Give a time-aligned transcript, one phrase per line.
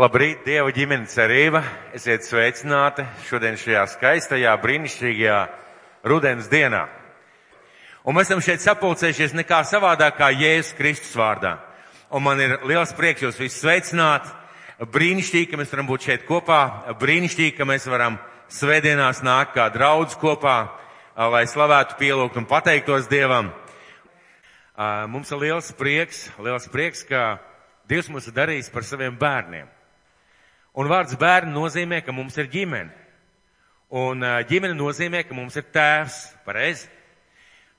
[0.00, 1.60] Labrīt, Dieva ģimenes cerība!
[1.92, 5.40] Esiet sveicināti šodien šajā skaistajā, brīnišķīgajā
[6.08, 6.86] rudens dienā.
[8.08, 11.50] Un mēs esam šeit sapulcējušies nekā savādāk kā Jēzus Kristus vārdā.
[12.16, 14.30] Un man ir liels prieks jūs visus sveicināt.
[14.80, 16.60] Brīnišķīgi, ka mēs varam būt šeit kopā.
[17.02, 18.16] Brīnišķīgi, ka mēs varam
[18.48, 20.54] svētdienās nākt kā draudz kopā,
[21.34, 23.52] lai slavētu, pielūgtu un pateiktos Dievam.
[25.12, 27.34] Mums ir liels prieks, liels prieks, ka
[27.84, 29.68] Dievs mūs ir darījis par saviem bērniem.
[30.78, 32.94] Un vārds bērni nozīmē, ka mums ir ģimene.
[33.90, 36.86] Un ģimene nozīmē, ka mums ir tēvs, pareizi.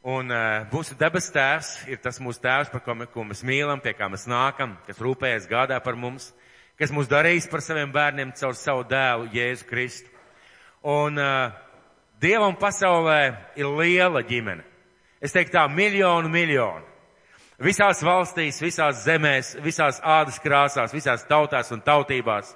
[0.04, 0.34] Un
[0.74, 4.26] mūsu debes tēvs ir tas mūsu tēvs, par ko, ko mēs mīlam, pie kā mēs
[4.28, 6.32] nākam, kas rūpējas, gādā par mums,
[6.76, 10.10] kas mūs darīs par saviem bērniem caur savu dēlu Jēzu Kristu.
[10.84, 11.54] Un uh,
[12.22, 14.62] Dievam pasaulē ir liela ģimene.
[15.22, 16.86] Es teiktu tā, miljonu, miljonu.
[17.62, 22.52] Visās valstīs, visās zemēs, visās ādas krāsās, visās tautās un tautībās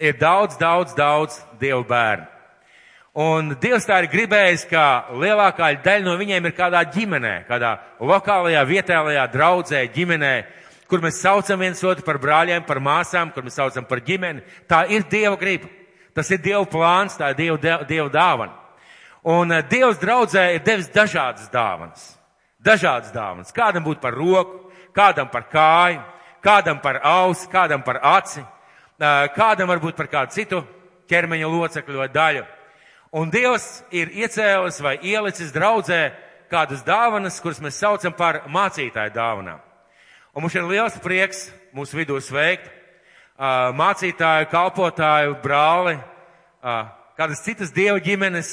[0.00, 2.26] ir daudz, daudz, daudz Dievu bērnu.
[3.20, 8.62] Un Dievs tā ir gribējis, ka lielākā daļa no viņiem ir kādā ģimenē, kādā lokālajā,
[8.68, 10.34] vietējā draudzē, ģimenē,
[10.88, 14.44] kur mēs saucam viens otru par brāļiem, par māsām, kur mēs saucam par ģimeni.
[14.70, 15.68] Tā ir Dieva griba.
[16.14, 18.54] Tas ir Dieva plāns, tā ir Dieva, Dieva dāvana.
[19.30, 22.06] Un eh, Dievs draudzē ir devis dažādas dāvanas.
[22.62, 23.52] Dažādas dāvanas.
[23.52, 26.00] Kādam būtu par roku, kādam par kāju,
[26.44, 28.44] kādam par ausi, kādam par aci
[29.00, 30.60] kādam varbūt par kādu citu
[31.08, 32.44] ķermeņa locekļu vai daļu.
[33.16, 36.12] Un Dievs ir iecēlis vai ielicis draudzē
[36.50, 39.58] kādas dāvanas, kuras mēs saucam par mācītāju dāvanām.
[40.34, 42.68] Un mums ir liels prieks mūsu vidū sveikt
[43.74, 45.96] mācītāju, kalpotāju, brāli,
[47.16, 48.52] kādas citas dievu ģimenes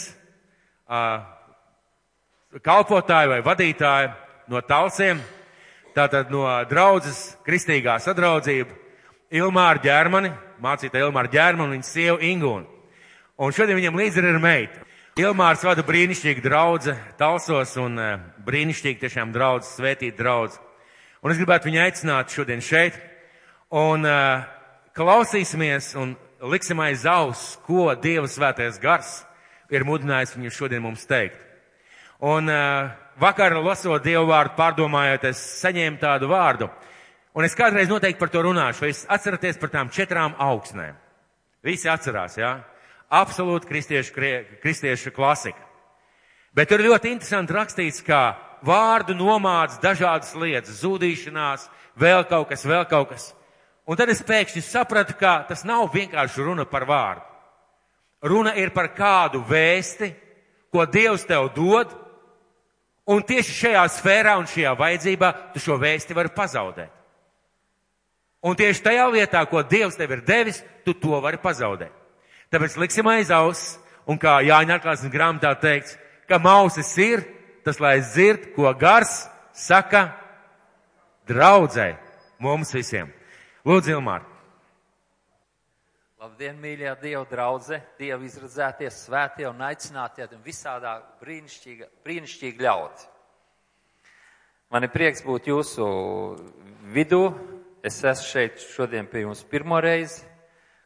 [2.64, 4.14] kalpotāju vai vadītāju
[4.48, 5.20] no talsiem,
[5.94, 8.87] tātad no draudzes kristīgā sadraudzība
[9.28, 10.30] Ilmāra ģērmani,
[10.64, 12.68] mācītāja Ilmāra ģērmani un viņas sievu Ingūnu.
[13.44, 14.86] Un šodien viņam līdzi ir meita.
[15.20, 20.56] Ilmārs vada brīnišķīgu draudze Talsos un uh, brīnišķīgi tiešām draudz, svētīt draudz.
[21.20, 22.96] Un es gribētu viņu aicināt šodien šeit
[23.76, 24.48] un uh,
[24.96, 26.16] klausīsimies un
[26.48, 29.26] liksim aiz auss, ko Dieva svētais gars
[29.74, 31.42] ir mudinājis viņu šodien mums teikt.
[32.24, 36.72] Un uh, vakar lasot Dievu vārdu, pārdomājot, es saņēmu tādu vārdu.
[36.72, 36.94] Uh,
[37.38, 38.88] Un es kādreiz noteikti par to runāšu.
[38.90, 40.96] Jūs atceraties par tām četrām augsnēm?
[41.62, 42.50] Visi atcerās, jā?
[42.50, 42.78] Ja?
[43.14, 44.16] Absolūti kristiešu,
[44.64, 45.62] kristiešu klasika.
[46.58, 48.34] Bet tur ļoti interesanti rakstīts, ka
[48.66, 51.68] vārdu nomāc dažādas lietas, zudīšanās,
[52.02, 53.30] vēl kaut kas, vēl kaut kas.
[53.88, 57.24] Un tad es pēkšņi sapratu, ka tas nav vienkārši runa par vārdu.
[58.26, 60.10] Runa ir par kādu vēsti,
[60.74, 61.94] ko Dievs tev dod,
[63.08, 66.97] un tieši šajā sfērā un šajā vajadzībā tu šo vēsti vari pazaudēt.
[68.46, 71.94] Un tieši tajā vietā, ko Dievs tev ir devis, tu to vari pazaudēt.
[72.54, 73.76] Tāpēc liksim aiz auss,
[74.08, 75.98] un kā Jāņa atklāsmes grāmatā teikts,
[76.30, 77.26] ka mausis ir,
[77.66, 79.26] tas lai dzird, ko gars
[79.58, 80.12] saka
[81.28, 81.96] draudzē
[82.40, 83.10] mums visiem.
[83.68, 84.24] Lūdzu, Ilmār.
[86.18, 93.06] Labdien, mīļā Dieva draudze, Dieva izradzētie, svētie un aicinātie un visādā brīnišķīga, brīnišķīgi ļaudzi.
[94.74, 95.86] Man ir prieks būt jūsu
[96.96, 97.22] vidū,
[97.88, 100.26] Es esmu šeit šodien pie jums pirmo reizi,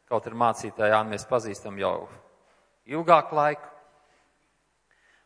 [0.06, 1.96] kaut ar mācītājām mēs pazīstam jau
[2.86, 3.70] ilgāku laiku.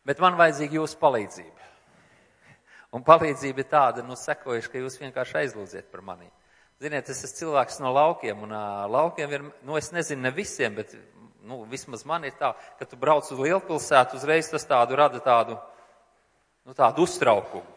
[0.07, 1.67] Bet man vajadzīga jūsu palīdzība.
[2.95, 6.29] Un palīdzība ir tāda, nu, sekojuši, ka jūs vienkārši aizlūdziet par mani.
[6.79, 10.79] Ziniet, es esmu cilvēks no laukiem, un uh, laukiem ir, nu, es nezinu, ne visiem,
[10.79, 10.95] bet,
[11.43, 15.59] nu, vismaz man ir tā, ka tu brauc uz lielpilsētu, uzreiz tas tādu rada tādu,
[16.63, 17.74] nu, tādu uztraukumu.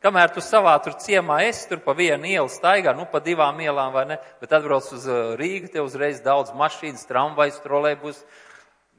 [0.00, 3.92] Kamēr tu savā tur ciemā esi, tur pa vienu ielu staigā, nu pa divām ielām
[3.92, 8.22] vai ne, bet atbrauc uz uh, Rīgu, te uzreiz daudz mašīnas, tramvajs, trolēbus,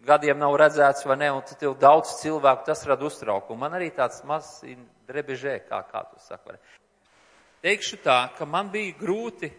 [0.06, 3.64] gadiem nav redzēts vai ne, un tev daudz cilvēku, tas rada uztraukumu.
[3.64, 4.60] Man arī tāds maz
[5.10, 6.60] drebežē, kā, kā tu saki.
[7.66, 9.50] Teikšu tā, ka man bija grūti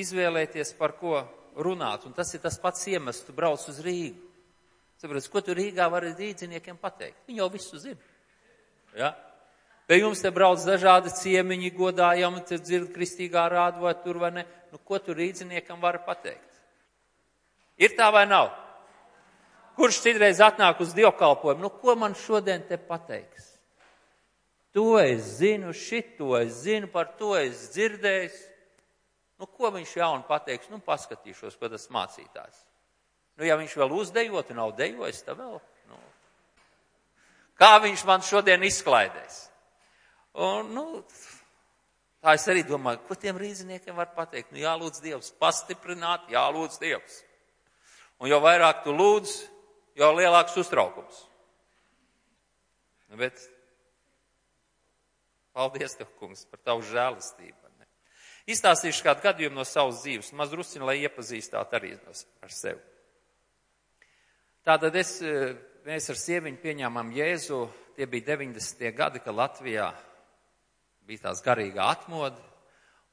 [0.00, 1.20] izvēlēties, par ko
[1.60, 4.16] runāt, un tas ir tas pats iemesls, tu brauc uz Rīgu.
[5.00, 7.22] Sapratu, ko tu Rīgā vari rīdziniekiem pateikt?
[7.28, 8.00] Viņi jau visu zina.
[8.96, 9.14] Ja?
[9.90, 14.44] Pie jums te brauc dažādi ciemiņi, godājami, te dzird kristīgā rādu vai tur vai ne.
[14.70, 16.60] Nu, ko tu rīdziniekam var pateikt?
[17.74, 18.52] Ir tā vai nav?
[19.74, 21.64] Kurš citreiz atnāk uz dievkalpojumu?
[21.64, 23.48] Nu, ko man šodien te pateiks?
[24.78, 28.30] To es zinu, šito es zinu, par to es dzirdēju.
[29.42, 30.70] Nu, ko viņš jaunu pateiks?
[30.70, 32.62] Nu, paskatīšos, ko tas mācītājs.
[33.34, 35.58] Nu, ja viņš vēl uzdejot nav dejojis, tad vēl.
[35.90, 36.02] Nu.
[37.58, 39.49] Kā viņš man šodien izklaidēs?
[40.40, 40.86] Un, nu,
[42.20, 44.52] Tā es arī domāju, ko tiem rīzniekiem var pateikt.
[44.52, 47.22] Nu, jālūdz Dievs, pastiprināt, jālūdz Dievs.
[48.20, 49.32] Un jo vairāk tu lūdz,
[49.96, 51.22] jo lielāks uztraukums.
[53.16, 53.40] Bet
[55.56, 57.72] paldies tev, kungs, par tavu žēlistību.
[57.80, 57.88] Ne?
[58.52, 62.84] Izstāstīšu kādu gadījumu no savas dzīves, maz rusinu, lai iepazīstātu arī ar sevi.
[64.68, 65.56] Tātad es, eh,
[65.88, 67.64] mēs ar sieviņu pieņēmām Jēzu,
[67.96, 68.92] tie bija 90.
[68.92, 69.88] gadi, kad Latvijā
[71.10, 72.38] bija tās garīgā atmoda,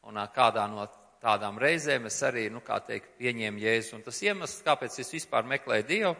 [0.05, 0.85] un kādā no
[1.23, 3.95] tādām reizēm es arī, nu, kā teikt, pieņēmu Jēzu.
[3.97, 6.13] Un tas iemesls, kāpēc es vispār meklēju Dievu,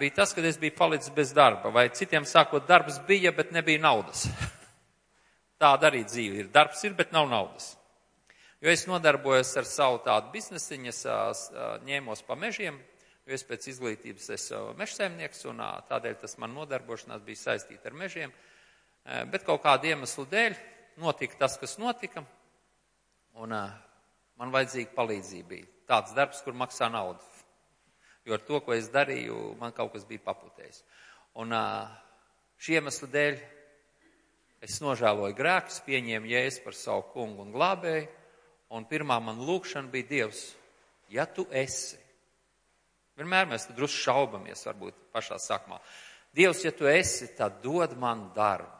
[0.00, 3.82] bija tas, ka es biju palicis bez darba, vai citiem sākot, darbs bija, bet nebija
[3.82, 4.28] naudas.
[5.60, 6.52] Tāda arī dzīve ir.
[6.54, 7.74] Darbs ir, bet nav naudas.
[8.60, 11.42] Jo es nodarbojos ar savu tādu biznesiņu, es
[11.88, 12.76] ņēmos pa mežiem,
[13.24, 18.34] jo es pēc izglītības esmu mežsaimnieks, un tādēļ tas man nodarbošanās bija saistīta ar mežiem.
[19.10, 20.54] Eh, bet kaut kādu iemeslu dēļ
[21.02, 22.22] notika tas, kas notika,
[23.42, 23.72] un uh,
[24.38, 25.66] man vajadzīga palīdzība bija.
[25.90, 27.26] Tāds darbs, kur maksā naudu.
[28.28, 30.84] Jo ar to, ko es darīju, man kaut kas bija paputējis.
[31.42, 31.90] Un uh,
[32.62, 33.42] šī iemesla dēļ
[34.68, 38.08] es nožēloju grēkus, pieņēmu jēzu par savu kungu un glābēju,
[38.78, 40.44] un pirmā man lūkšana bija Dievs,
[41.10, 41.98] ja tu esi.
[43.18, 45.82] Vienmēr mēs drusku šaubamies, varbūt pašā sākumā.
[46.30, 48.79] Dievs, ja tu esi, tad dod man darbu.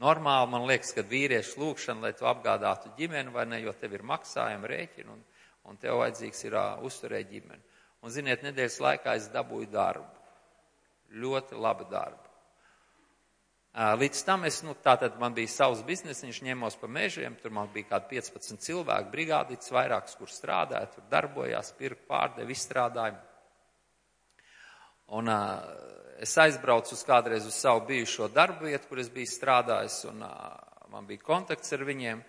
[0.00, 4.06] Normāli man liekas, ka vīriešu lūkšana, lai tu apgādātu ģimeni, vai ne, jo tev ir
[4.08, 5.20] maksājumi, rēķini, un,
[5.68, 7.62] un tev vajadzīgs ir uh, uzturēt ģimeni.
[8.02, 10.08] Un, ziniet, nedēļas laikā es dabūju darbu.
[11.22, 12.32] Ļoti labu darbu.
[13.72, 17.54] Uh, līdz tam es, nu, tātad man bija savs biznes, viņš ņēmos pa mežiem, tur
[17.56, 23.16] man bija kādi 15 cilvēki, brigādīts vairāks, kur strādāja, tur darbojās, pirka, pārdeva, izstrādāja.
[25.16, 30.04] Un uh, es aizbraucu uz kādreiz uz savu bijušo darbu vietu, kur es biju strādājis,
[30.10, 30.22] un
[30.92, 32.20] man bija kontakts ar viņiem,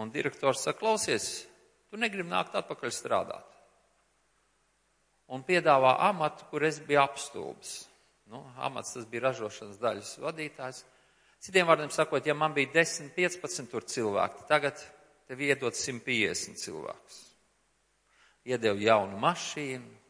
[0.00, 1.46] un direktors saka, klausies,
[1.90, 3.52] tu negribi nākt atpakaļ strādāt.
[5.30, 7.76] Un piedāvā amatu, kur es biju apstulbs.
[8.30, 10.82] Nu, amats tas bija ražošanas daļas vadītājs.
[11.42, 14.80] Citiem vārdiem sakot, ja man bija 10, 15 tur cilvēki, tagad
[15.28, 17.20] tev iedod 150 cilvēkus.
[18.46, 20.05] Iedevu jaunu mašīnu,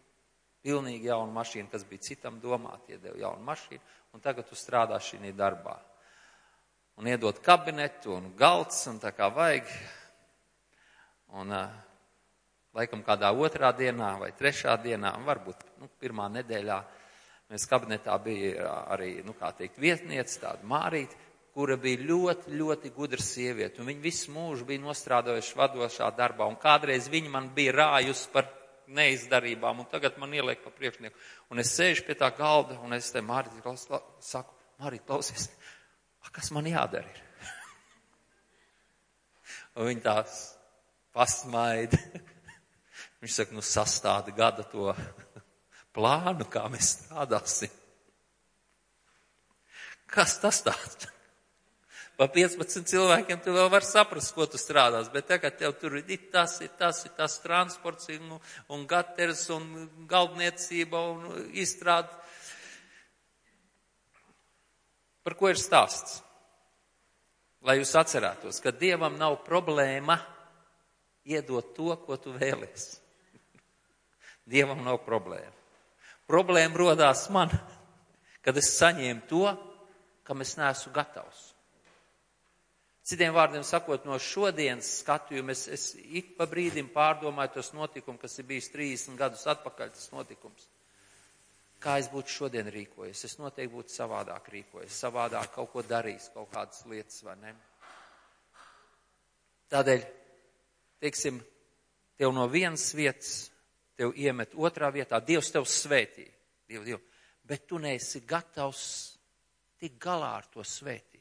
[0.66, 3.82] pilnīgi jaunu mašīnu, kas bija citam domāta, iedeva jaunu mašīnu,
[4.12, 5.78] un tagad tu strādā šī darbā.
[6.98, 9.68] Un iedod kabinetu un galds, un tā kā vajag.
[11.36, 11.52] Un,
[12.76, 16.80] laikam kādā otrā dienā vai trešā dienā, un varbūt nu, pirmā nedēļā,
[17.52, 21.16] mēs kabinetā bija arī, nu, kā teikt, vietniece, tāda Mārīta,
[21.56, 26.58] kura bija ļoti, ļoti gudra sieviete, un viņa visu mūžu bija nostrādājuši vadošā darbā, un
[26.60, 28.50] kādreiz viņa man bija rājusi par
[28.88, 31.18] neizdarībām, un tagad man ieliek pa priekšnieku.
[31.50, 33.62] Un es sēžu pie tā galda, un es te Mārīt
[34.20, 35.48] saku, Mārīt, klausies,
[36.32, 37.22] kas man jādara ir?
[39.76, 40.36] un viņi tās
[41.16, 41.98] pasmaida.
[43.22, 44.92] Viņš saka, nu sastāda gada to
[45.96, 47.72] plānu, kā mēs strādāsim.
[50.12, 51.08] Kas tas tāds?
[52.16, 56.28] Pa 15 cilvēkiem tu vēl vari saprast, ko tu strādās, bet tagad tev tur ir
[56.32, 58.38] tas, ir tas, ir tas transports, un,
[58.72, 62.08] un gaters, un galdniecība, un izstrāde.
[65.26, 66.22] Par ko ir stāsts?
[67.66, 70.20] Lai jūs atcerētos, ka Dievam nav problēma
[71.26, 72.84] iedot to, ko tu vēlies.
[74.52, 75.52] Dievam nav problēma.
[76.30, 77.50] Problēma rodās man,
[78.42, 79.44] kad es saņēmu to,
[80.26, 81.45] kam es neesmu gatavs.
[83.06, 88.40] Citiem vārdiem sakot, no šodienas skatījuma es, es ik pa brīdim pārdomāju tos notikumus, kas
[88.42, 90.64] ir bijis 30 gadus atpakaļ, tas notikums.
[91.78, 93.22] Kā es būtu šodien rīkojies?
[93.28, 97.52] Es noteikti būtu savādāk rīkojies, savādāk kaut ko darījis, kaut kādas lietas, vai ne?
[99.70, 100.02] Tādēļ,
[101.06, 101.38] teiksim,
[102.18, 103.36] tev no vienas vietas,
[103.94, 106.26] tev iemet otrā vietā, Dievs tev svētī,
[106.66, 107.02] Dievu, Dievu,
[107.46, 108.88] bet tu neesi gatavs
[109.78, 111.15] tik galā ar to svētī.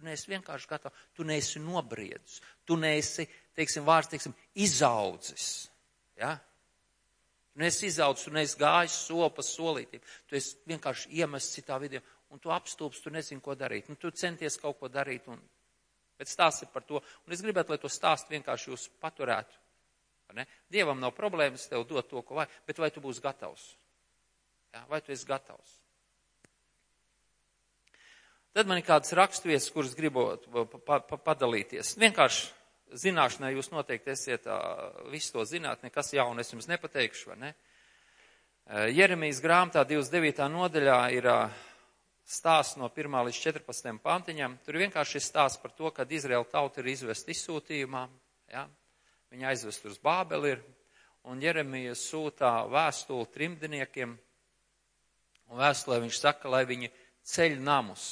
[0.00, 3.26] Tu neesi vienkārši gatavs, tu neesi nobriedis, tu neesi,
[3.58, 5.66] teiksim, vārds, teiksim, izaudzis.
[6.16, 6.38] Ja?
[7.52, 12.00] Tu neesi izaudzis, tu neesi gājis soli pa solītīm, tu esi vienkārši iemests citā vidē,
[12.32, 13.90] un tu apstulbs, tu nezini, ko darīt.
[13.92, 15.42] Nu, tu centies kaut ko darīt, un
[16.16, 17.02] pēc stāsti par to.
[17.26, 19.60] Un es gribētu, lai to stāstu vienkārši jūs paturētu.
[20.38, 20.46] Ne?
[20.72, 23.68] Dievam nav problēmas tev dot to, ko vajag, bet vai tu būsi gatavs?
[24.72, 24.86] Ja?
[24.88, 25.79] Vai tu esi gatavs?
[28.56, 30.48] Tad man ir kādas raksturvietas, kuras gribot
[30.86, 31.94] pa, pa, padalīties.
[32.00, 32.48] Vienkārši
[32.98, 34.48] zināšanai jūs noteikti esiet
[35.12, 37.50] visu to zināt, nekas jaunu es jums nepateikšu, vai ne?
[38.94, 40.46] Jeremijas grāmatā 29.
[40.50, 41.26] nodaļā ir
[42.30, 44.56] stāsts no 1 līdz 14 pantiņam.
[44.64, 48.04] Tur ir vienkārši stāsts par to, kad Izraela tauta ir izvest izsūtījumā.
[48.52, 48.68] Ja?
[49.34, 50.62] Viņa aizvest uz Bābeli ir,
[51.26, 54.14] un Jeremija sūtā vēstuli trimdiniekiem,
[55.50, 56.90] un vēstulē viņš saka, lai viņi
[57.26, 58.06] ceļ namus,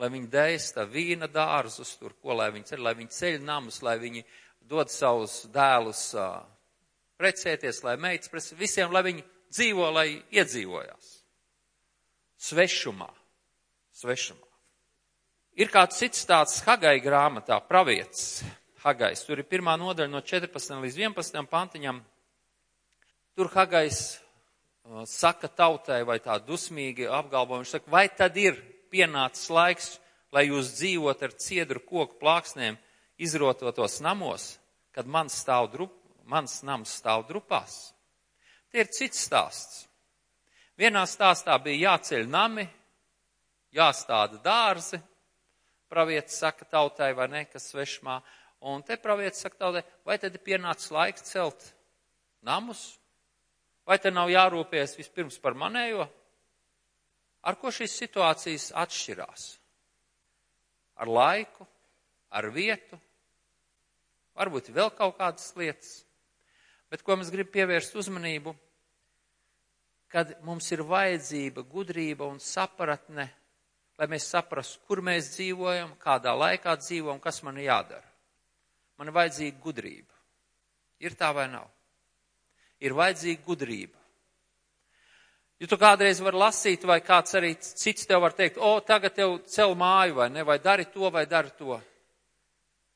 [0.00, 3.98] lai viņi dēsta vīna dārzus tur, ko lai viņi ceļ, lai viņi ceļ namus, lai
[4.00, 4.24] viņi
[4.70, 6.40] dod savus dēlus uh,
[7.20, 11.10] precēties, lai meitas precēties, visiem, lai viņi dzīvo, lai iedzīvojās.
[12.40, 13.10] Svešumā.
[14.00, 14.48] Svešumā.
[15.60, 18.40] Ir kāds cits tāds Hagai grāmatā, pravietis
[18.80, 19.26] Hagais.
[19.26, 22.00] Tur ir pirmā nodaļa no 14 līdz 11 pantiņam.
[23.36, 28.56] Tur Hagais uh, saka tautai vai tā dusmīgi apgalvo, viņš saka, vai tad ir
[28.90, 29.90] pienācis laiks,
[30.34, 32.78] lai jūs dzīvot ar ciedru koku plāksnēm
[33.20, 34.56] izrototos namos,
[34.94, 35.94] kad mans, stāv drup,
[36.26, 37.92] mans nams stāv drupās?
[38.70, 39.86] Tie ir cits stāsts.
[40.78, 42.64] Vienā stāstā bija jāceļ nami,
[43.76, 45.00] jāstāda dārzi,
[45.90, 48.20] pravietis saka tautai vai ne, kas svešmā,
[48.70, 51.66] un te pravietis saka tautai, vai tad ir pienācis laiks celt
[52.46, 52.94] namus,
[53.84, 56.06] vai te nav jārūpējas vispirms par manējo?
[57.40, 59.46] Ar ko šīs situācijas atšķirās?
[61.00, 61.64] Ar laiku,
[62.36, 62.98] ar vietu,
[64.36, 66.02] varbūt vēl kaut kādas lietas.
[66.90, 68.52] Bet ko mēs gribam pievērst uzmanību,
[70.10, 73.28] kad mums ir vajadzība, gudrība un sapratne,
[74.00, 78.06] lai mēs saprastu, kur mēs dzīvojam, kādā laikā dzīvojam, kas man jādara.
[78.98, 80.16] Man ir vajadzīga gudrība.
[81.00, 81.70] Ir tā vai nav?
[82.84, 83.99] Ir vajadzīga gudrība.
[85.60, 89.36] Jo tu kādreiz vari lasīt, vai kāds arī cits tev var teikt, o, tagad tev
[89.50, 91.76] cel māju, vai ne, vai dari to, vai dari to.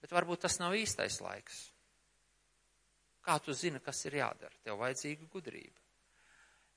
[0.01, 1.59] Bet varbūt tas nav īstais laiks.
[3.25, 4.53] Kā tu zini, kas ir jādara?
[4.65, 5.77] Tev vajadzīga gudrība.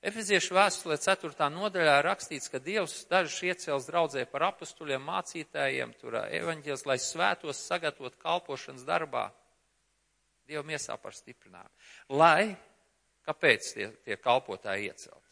[0.07, 1.47] Efeziešu vēstulē 4.
[1.51, 8.15] nodaļā rakstīts, ka Dievs dažus iecels draudzē par apustuļiem, mācītājiem, tur evaņģēls, lai svētos sagatavot
[8.21, 9.25] kalpošanas darbā.
[10.47, 11.73] Dievam iesā par stiprinājumu.
[12.15, 12.53] Lai,
[13.27, 15.26] kāpēc tie, tie kalpotāji iecelt?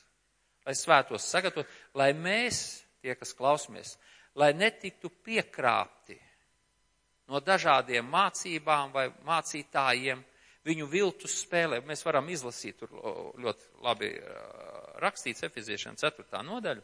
[0.66, 3.96] Lai svētos sagatavot, lai mēs, tie, kas klausamies,
[4.36, 6.18] lai netiktu piekrāpti
[7.32, 10.24] no dažādiem mācībām vai mācītājiem,
[10.66, 11.82] viņu viltus spēlē.
[11.86, 12.92] Mēs varam izlasīt tur
[13.42, 14.12] ļoti labi
[15.02, 16.42] rakstīts Efeziešiem 4.
[16.46, 16.84] nodaļu.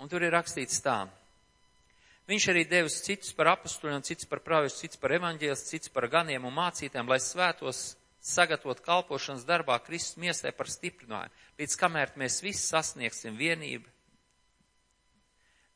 [0.00, 1.02] Un tur ir rakstīts tā.
[2.30, 6.46] Viņš arī devis citus par apstuļiem, citus par praviešus, citus par evaņģēlis, citus par ganiem
[6.46, 12.62] un mācītēm, lai svētos sagatavot kalpošanas darbā Kristus miesai par stiprinājumu, līdz kamēr mēs visi
[12.66, 13.88] sasniegsim vienību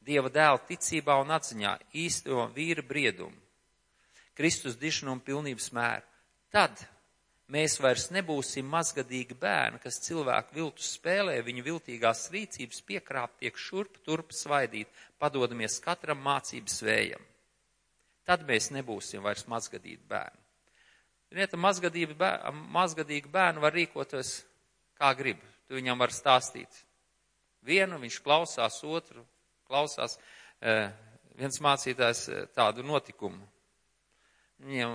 [0.04, 3.38] Dieva dēla ticībā un atziņā, īsto vīra briedumu,
[4.36, 6.04] Kristus dišanu un pilnības mēru.
[6.52, 6.82] Tad
[7.54, 13.96] mēs vairs nebūsim mazgadīgi bērni, kas cilvēku viltus spēlē, viņu viltīgās rīcības piekrāpt tiek šurp
[14.04, 17.24] turp svaidīt, padodamies katram mācības vējam.
[18.28, 20.43] Tad mēs nebūsim vairs mazgadīgi bērni.
[21.34, 24.36] Ziniet, mazgadīgi bērnu var rīkoties
[25.00, 25.40] kā grib.
[25.66, 26.70] Tu viņam var stāstīt.
[27.66, 29.24] Vienu viņš klausās, otru
[29.66, 30.14] klausās.
[30.62, 30.76] E,
[31.34, 33.42] viens mācītājs e, tādu notikumu.
[34.62, 34.94] Viņam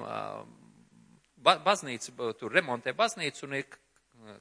[1.44, 3.78] ba, baznīca, tur remontē baznīcu un ir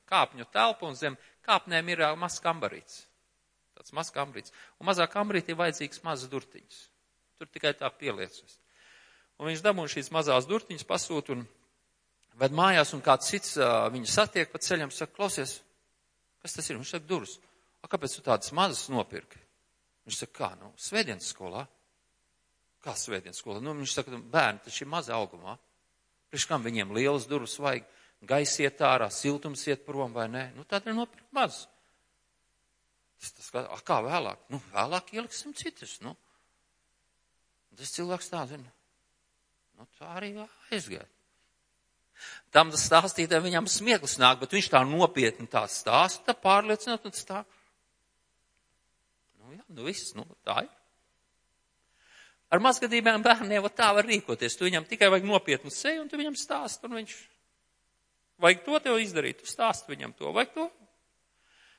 [0.07, 3.03] kāpņu telpa un zem kāpnēm ir mazs kambarīts.
[3.75, 4.55] Tāds mazs kambarīts.
[4.79, 6.81] Un mazā kambarītī ir vajadzīgs mazas durtiņas.
[7.43, 8.61] Tur tikai tā pieliecas.
[9.43, 11.49] Un viņš dabūna šīs mazās durtiņas pasūt un
[12.39, 15.59] ved mājās un kāds cits uh, viņu satiek pa ceļam, saka, klausies,
[16.43, 16.79] kas tas ir?
[16.79, 17.39] Viņš saka, durvis.
[17.83, 19.41] A, kāpēc tu tādas mazas nopirki?
[20.09, 21.65] Viņš saka, kā, nu, svētdienas skolā?
[22.85, 23.63] Kā svētdienas skolā?
[23.63, 25.57] Nu, viņš saka, bērni taču ir maza augumā.
[26.31, 27.87] Priekš kam viņiem lielas durvis vajag?
[28.29, 30.49] Gaisa iet ārā, siltums iet prom vai nē?
[30.57, 31.67] Nu, tādēļ nopirkt maz.
[33.19, 34.43] Tas, tas kā, a, kā vēlāk?
[34.51, 36.15] Nu, vēlāk ieliksim citus, nu.
[37.79, 38.73] Tas cilvēks tā zina.
[39.79, 40.33] Nu, tā arī
[40.75, 41.07] aizgāja.
[42.55, 47.45] Tam stāstītājam viņam smieklis nāk, bet viņš tā nopietni tā stāsta, pārliecināt un tā.
[49.39, 50.75] Nu jā, nu viss, nu tā ir.
[52.49, 54.57] Ar mazgadībiem bērniem tā var rīkoties.
[54.57, 57.17] Tu viņam tikai vajag nopietnu seju un tu viņam stāst, un viņš
[58.41, 60.69] vajag to tev izdarīt, tu stāst viņam to, vajag to.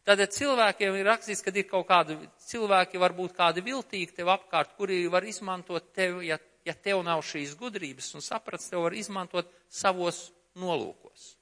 [0.05, 2.15] Tātad cilvēkiem ir rakstīts, ka ir kaut kādi
[2.50, 7.56] cilvēki, varbūt kādi viltīgi tev apkārt, kuri var izmantot tevi, ja ja tev nav šīs
[7.60, 11.34] gudrības un saprats, tev var izmantot savos nolūkos.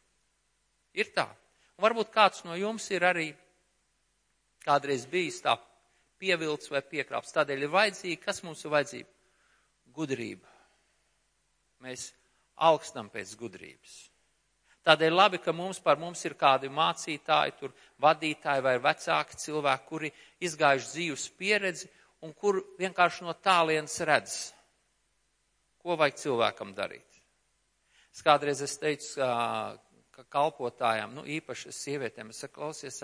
[0.98, 1.28] Ir tā.
[1.78, 3.28] Un varbūt kāds no jums ir arī
[4.66, 5.56] kādreiz bijis tā
[6.18, 7.34] pievilts vai piekrāps.
[7.36, 9.10] Tādēļ ir vajadzīga, kas mums ir vajadzīga?
[9.98, 10.50] Gudrība.
[11.86, 12.12] Mēs
[12.58, 13.98] augstam pēc gudrības.
[14.88, 20.12] Tādēļ labi, ka mums par mums ir kādi mācītāji, tur vadītāji vai vecāki cilvēki, kuri
[20.48, 21.90] izgājuši dzīves pieredzi
[22.24, 24.38] un kur vienkārši no tālienes redz,
[25.88, 27.22] ko vajag cilvēkam darīt.
[28.12, 29.22] Es kādreiz es teicu,
[30.18, 33.04] ka kalpotājām, nu īpaši sievietēm, es saku, klausies,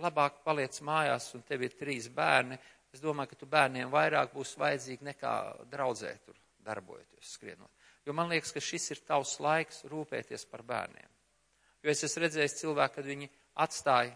[0.00, 2.58] labāk paliec mājās un tev ir trīs bērni.
[2.94, 5.32] Es domāju, ka tu bērniem vairāk būs vajadzīgi nekā
[5.68, 7.70] draudzē tur darbojoties, skrienot.
[8.06, 11.10] Jo man liekas, ka šis ir tavs laiks rūpēties par bērniem.
[11.84, 13.28] Jo es esmu redzējis cilvēku, kad viņi
[13.60, 14.14] atstāja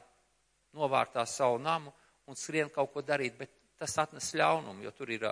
[0.78, 1.92] novārtā savu namu
[2.30, 5.28] un skrien kaut ko darīt, bet tas atnes ļaunumu, jo tur ir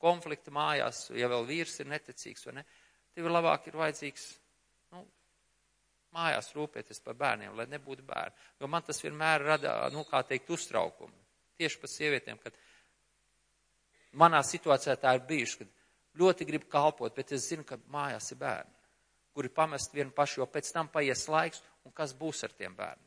[0.00, 2.64] konflikti mājās, ja vēl vīrs ir neticīgs vai ne.
[3.14, 4.26] Tev labāk ir vajadzīgs,
[4.94, 5.04] nu,
[6.16, 8.48] mājās rūpēties par bērniem, lai nebūtu bērni.
[8.60, 11.14] Jo man tas vienmēr rada, nu, kā teikt, uztraukumu.
[11.60, 12.56] Tieši par sievietēm, kad
[14.20, 18.40] manā situācijā tā ir bijuši, kad ļoti gribu kalpot, bet es zinu, ka mājās ir
[18.40, 18.74] bērni,
[19.36, 23.06] kuri pamest vienu pašu, jo pēc tam paies laiks, un kas būs ar tiem bērniem.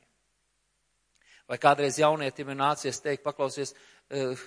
[1.49, 3.73] Vai kādreiz jaunietim ir nācies teikt, paklausies,
[4.09, 4.39] eh,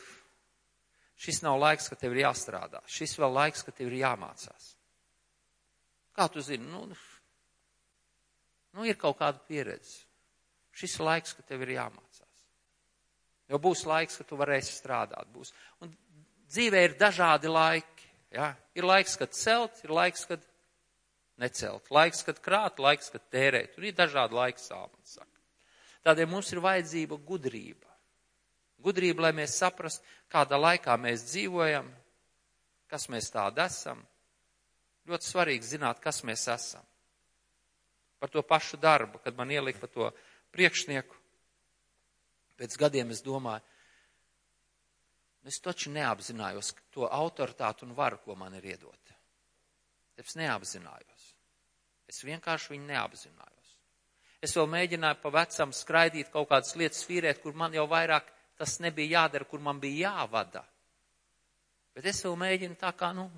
[1.20, 4.72] šis nav laiks, ka tev ir jāstrādā, šis vēl laiks, ka tev ir jāmācās.
[6.16, 6.64] Kā tu zini?
[6.70, 6.86] Nu,
[8.76, 10.04] nu ir kaut kāda pieredze.
[10.76, 12.24] Šis laiks, ka tev ir jāmācās.
[13.48, 15.28] Jo būs laiks, ka tu varēsi strādāt.
[15.32, 15.52] Būs.
[15.84, 15.92] Un
[16.50, 18.10] dzīvē ir dažādi laiki.
[18.34, 18.50] Ja?
[18.76, 20.42] Ir laiks, kad celt, ir laiks, kad
[21.40, 21.90] necelt.
[21.94, 23.76] Laiks, kad krāt, laiks, kad tērēt.
[23.76, 25.18] Tur ir dažādi laiki sāpes.
[26.06, 27.95] Tādēļ mums ir vajadzība gudrība.
[28.86, 31.88] Gudrība, lai mēs saprastu, kādā laikā mēs dzīvojam,
[32.90, 34.02] kas mēs tādi esam.
[35.10, 36.86] Ļoti svarīgi zināt, kas mēs esam.
[38.22, 40.10] Par to pašu darbu, kad man ielika pa to
[40.54, 41.18] priekšnieku,
[42.56, 43.62] pēc gadiem es domāju,
[45.46, 49.14] Es taču neapzinājos to autoritātu un varu, ko man ir iedota.
[50.18, 51.26] Es neapzinājos.
[52.10, 53.74] Es vienkārši viņu neapzinājos.
[54.42, 58.78] Es vēl mēģināju pa vecam skraidīt kaut kādas lietas fīrēt, kur man jau vairāk tas
[58.80, 60.64] nebija jādara, kur man bija jāvada.
[61.96, 63.28] Bet es vēl mēģinu tā kā, nu,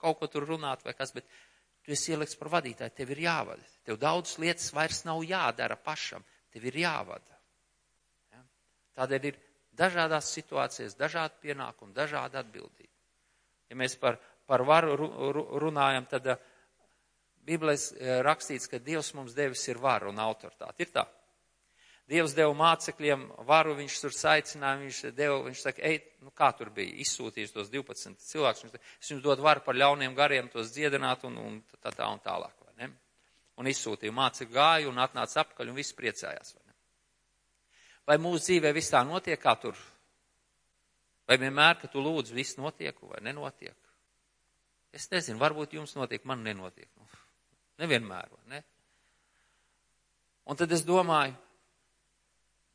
[0.00, 1.26] kaut ko tur runāt vai kas, bet
[1.84, 3.66] tu esi ielikts par vadītāju, tev ir jāvada.
[3.86, 7.38] Tev daudz lietas vairs nav jādara pašam, tev ir jāvada.
[8.34, 8.42] Ja?
[9.00, 9.40] Tādēļ ir
[9.80, 12.92] dažādās situācijās, dažādi pienākumi, dažāda atbildība.
[13.70, 14.18] Ja mēs par,
[14.50, 14.96] par varu
[15.62, 16.40] runājam, tad eh,
[17.46, 20.84] Bībelēs eh, rakstīts, ka Dievs mums devis ir varu un autoritāti.
[20.84, 21.06] Ir tā.
[22.10, 26.72] Dievs deva mācekļiem varu, viņš tur saicināja, viņš deva, viņš saka, ej, nu kā tur
[26.74, 31.22] bija, izsūtījis tos 12 cilvēkus, viņš, es jums dodu varu par ļauniem gariem tos dziedināt
[31.28, 32.90] un, un tā tā un tālāk, vai ne?
[33.62, 36.70] Un izsūtīja mācekļu gāju un atnāca apkaļ un viss priecājās, vai
[38.10, 39.78] Vai mūsu dzīvē viss tā notiek, kā tur?
[41.30, 43.76] Vai vienmēr, ka tu lūdz, viss notiek vai nenotiek?
[44.90, 46.88] Es nezinu, varbūt jums notiek, man nenotiek.
[46.98, 47.06] Nu,
[47.78, 48.60] nevienmēr, vai ne?
[50.50, 51.36] Un tad es domāju,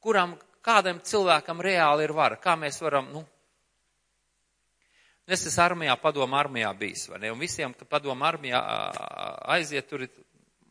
[0.06, 3.24] kuram, kādam cilvēkam reāli ir vara, kā mēs varam, nu,
[5.26, 7.34] es esmu armijā, padomu armijā bijis, vai ne?
[7.34, 8.62] Un visiem, ka padomu armijā
[9.58, 10.14] aiziet, tur ir,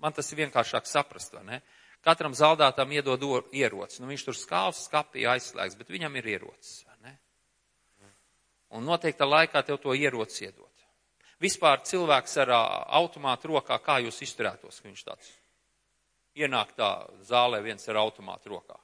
[0.03, 1.61] man tas ir vienkāršāk saprast, vai ne?
[2.05, 3.23] Katram zaldātam iedod
[3.57, 4.03] ieroci.
[4.03, 6.83] Nu, viņš tur skāvs, skapī aizslēgs, bet viņam ir ierocis.
[8.75, 10.70] Un noteikta laikā tev to ieroci iedod.
[11.42, 12.51] Vispār cilvēks ar
[12.99, 15.31] automātu rokā, kā jūs izturētos, ka viņš tāds
[16.35, 16.90] ienāk tā
[17.27, 18.79] zālē viens ar automātu rokā.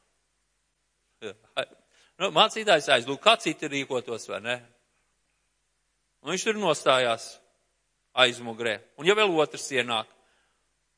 [2.20, 4.56] Nu, mācītājs aizlūk, kā citi rīkotos, vai ne?
[6.20, 7.30] Un viņš tur nostājās
[8.20, 8.74] aizmugurē.
[9.00, 10.10] Un ja vēl otrs ienāk,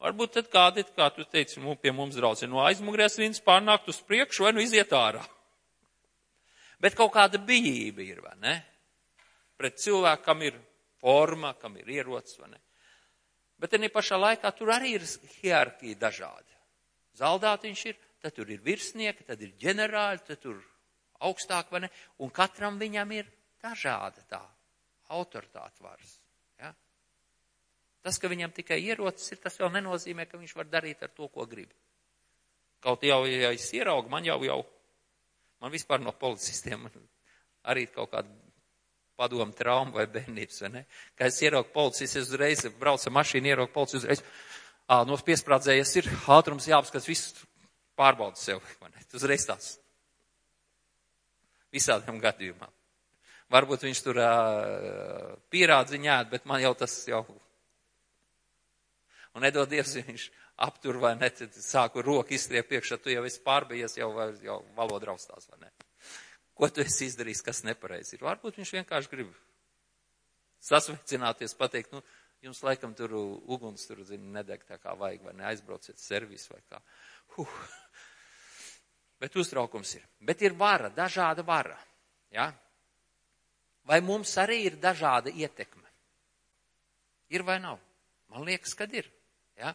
[0.03, 4.01] Varbūt tad kādi, kā tu teici, nu, pie mums draudzē, no aizmugurēs viens pārnākt uz
[4.03, 5.23] priekšu vai nu iziet ārā.
[6.83, 8.57] Bet kaut kāda bijība ir, vai ne?
[9.55, 10.57] Pret cilvēku, kam ir
[10.99, 12.59] forma, kam ir ierocis, vai ne?
[13.63, 15.07] Bet te pašā laikā tur arī ir
[15.37, 16.51] hierarhija dažādi.
[17.23, 20.63] Zaldātiņš ir, tad tur ir virsnieki, tad ir ģenerāļi, tad tur
[21.27, 21.93] augstāk, vai ne?
[22.23, 23.31] Un katram viņam ir
[23.63, 24.43] dažāda tā
[25.13, 26.19] autoritāte varas.
[28.03, 31.29] Tas, ka viņam tikai ierocis ir, tas vēl nenozīmē, ka viņš var darīt ar to,
[31.31, 31.71] ko grib.
[32.83, 34.59] Kaut jau, ja es ieraugu, man jau jau,
[35.63, 36.89] man vispār no policistiem
[37.71, 38.33] arī kaut kāda
[39.15, 40.83] padoma trauma vai bērnības, vai ne?
[41.15, 44.25] Kā es ieraugu policistu, es uzreiz braucu ar mašīnu, ieraugu policistu, uzreiz,
[44.91, 47.45] ā, no piesprādzējies ir, ātrums jāapskats, viss
[48.03, 49.07] pārbauda sev, ne?
[49.07, 49.71] Tas uzreiz tās.
[51.73, 52.75] Visādiem gadījumam.
[53.53, 57.25] Varbūt viņš tur uh, pierādziņāt, bet man jau tas jau
[59.33, 60.27] Un nedod Dievs, viņš
[60.67, 64.11] aptur vai ne, tad sāku roku izstriep priekšā, tu jau esi pārbījies, jau,
[64.45, 65.71] jau valoda raustās, vai ne?
[66.53, 68.27] Ko tu esi izdarījis, kas nepareizi ir?
[68.27, 69.31] Varbūt viņš vienkārši grib
[70.63, 72.05] sasveicināties, pateikt, nu,
[72.43, 76.59] Jums laikam tur uguns tur, zina, nedeg tā kā vajag, vai ne, aizbrauciet servis vai
[76.67, 76.81] kā.
[77.37, 77.53] Huh.
[79.23, 80.05] Bet uztraukums ir.
[80.19, 81.79] Bet ir vara, dažāda vara.
[82.35, 82.49] Ja?
[83.87, 85.87] Vai mums arī ir dažāda ietekme?
[87.31, 87.79] Ir vai nav?
[88.33, 89.07] Man liekas, kad ir.
[89.59, 89.75] Ja?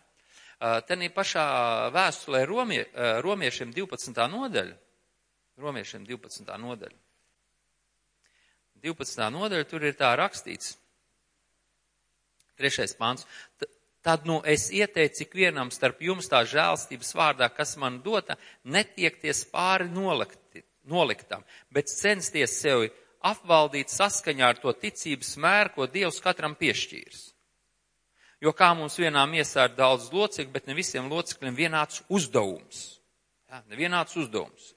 [0.90, 1.46] Tenī pašā
[1.94, 2.84] vēstulē romie,
[3.24, 4.20] romiešiem 12.
[4.34, 4.76] nodaļa.
[5.62, 6.58] Romiešiem 12.
[6.64, 7.00] nodaļa.
[8.84, 9.30] 12.
[9.34, 10.76] nodaļa tur ir tā rakstīts.
[12.58, 13.24] Trešais pāns.
[14.08, 19.90] Tad nu es ieteicu ikvienam starp jums tā žēlstības vārdā, kas man dota, netiekties pāri
[19.92, 21.44] nolikti, noliktam,
[21.76, 22.88] bet censties sevi
[23.28, 27.26] apvaldīt saskaņā ar to ticības mēru, ko Dievs katram piešķīrs.
[28.40, 33.02] Jo kā mums vienā miesā ir daudz locekļu, bet ne visiem locekļiem vienāds uzdevums.
[33.52, 34.72] Jā, nevienāds uzdevums.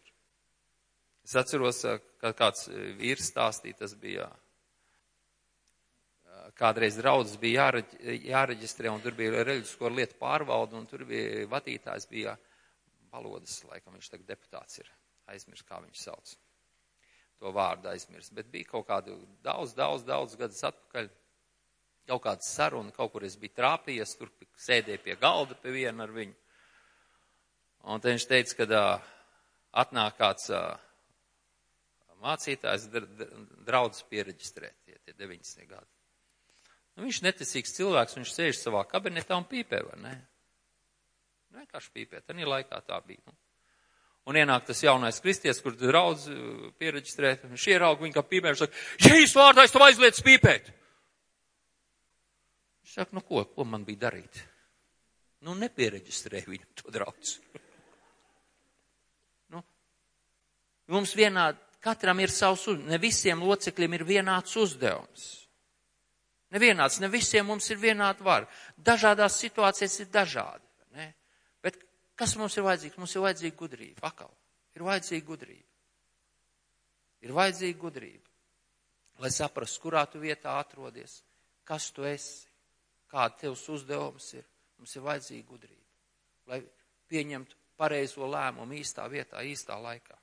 [1.22, 1.84] Es atceros,
[2.18, 2.66] ka kāds
[2.98, 4.26] vīrs stāstīja, tas bija
[6.60, 7.70] kādreiz draudzes bija
[8.04, 12.36] jāreģistrē, un tur bija reģisko lietu pārvalda, un tur bija vadītājs, bija
[13.10, 14.90] valodas, laikam viņš tagad deputāts ir,
[15.32, 16.34] aizmirst, kā viņš sauc.
[17.40, 21.08] To vārdu aizmirst, bet bija kaut kādu daudz, daudz, daudz gadus atpakaļ,
[22.10, 26.12] kaut kāda saruna, kaut kur es biju trāpījies, tur sēdēju pie galda pie viena ar
[26.12, 26.36] viņu.
[27.88, 29.12] Un te viņš teica, ka uh,
[29.80, 30.74] atnāk kāds uh,
[32.20, 32.90] mācītājs
[33.64, 35.99] draudzes pieregistrēt, tie, tie 90 gadi.
[37.00, 40.10] Nu, viņš neticīgs cilvēks, viņš sēž savā kabinetā un pīpē, vai ne?
[41.48, 43.22] Nu, vienkārši pīpē, tad laikā tā bija.
[43.24, 43.32] Nu.
[44.28, 48.66] Un ienāk tas jaunais kristies, kur draudz uh, pieregistrēt, viņš ieraug viņu kā pīpē, viņš
[48.66, 50.68] saka, Jēzus vārdā es tev aizlietu pīpēt.
[52.84, 54.44] Viņš saka, nu ko, ko man bija darīt?
[55.48, 57.38] Nu, nepiereģistrēju viņu to draudz.
[59.56, 59.64] nu,
[60.92, 65.30] mums vienādi, katram ir savs, ne visiem locekļiem ir vienāds uzdevums.
[66.50, 68.48] Nevienāds, ne visiem mums ir vienāda vara.
[68.74, 70.66] Dažādās situācijās ir dažādi.
[70.98, 71.12] Ne?
[71.62, 71.78] Bet
[72.18, 72.98] kas mums ir vajadzīgs?
[72.98, 74.10] Mums ir vajadzīga gudrība.
[74.10, 74.32] Akal.
[74.74, 75.68] Ir vajadzīga gudrība.
[77.22, 78.26] Ir vajadzīga gudrība.
[79.20, 81.20] Lai saprastu, kurā tu vietā atrodies,
[81.68, 82.48] kas tu esi,
[83.12, 84.46] kāda tevs uzdevums ir.
[84.80, 85.88] Mums ir vajadzīga gudrība.
[86.50, 86.62] Lai
[87.10, 90.16] pieņemtu pareizo lēmumu īstā vietā, īstā laikā.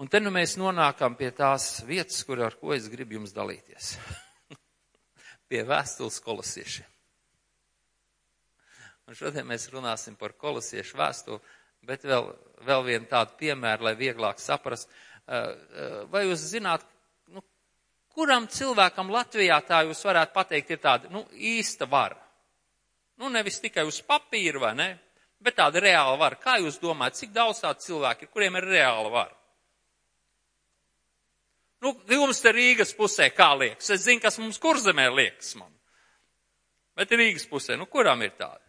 [0.00, 3.96] Un te nu mēs nonākam pie tās vietas, kur ar ko es gribu jums dalīties.
[5.50, 6.86] pie vēstules kolosiešiem.
[9.10, 11.40] Un šodien mēs runāsim par kolosiešu vēstuli,
[11.82, 12.28] bet vēl,
[12.66, 14.90] vēl vienu tādu piemēru, lai vieglāk saprast.
[16.12, 16.84] Vai jūs zināt,
[17.34, 17.42] nu,
[18.14, 22.20] kuram cilvēkam Latvijā tā jūs varētu pateikt ir tāda, nu, īsta vara?
[23.18, 24.88] Nu, nevis tikai uz papīra, vai ne,
[25.42, 26.38] bet tāda reāla vara.
[26.38, 29.39] Kā jūs domājat, cik daudz tādu cilvēku ir, kuriem ir reāla vara?
[31.80, 33.88] Nu, jums te Rīgas pusē kā liekas?
[33.94, 35.70] Es zinu, kas mums kurzemē liekas man.
[36.98, 38.60] Bet Rīgas pusē, nu kuram ir tāda?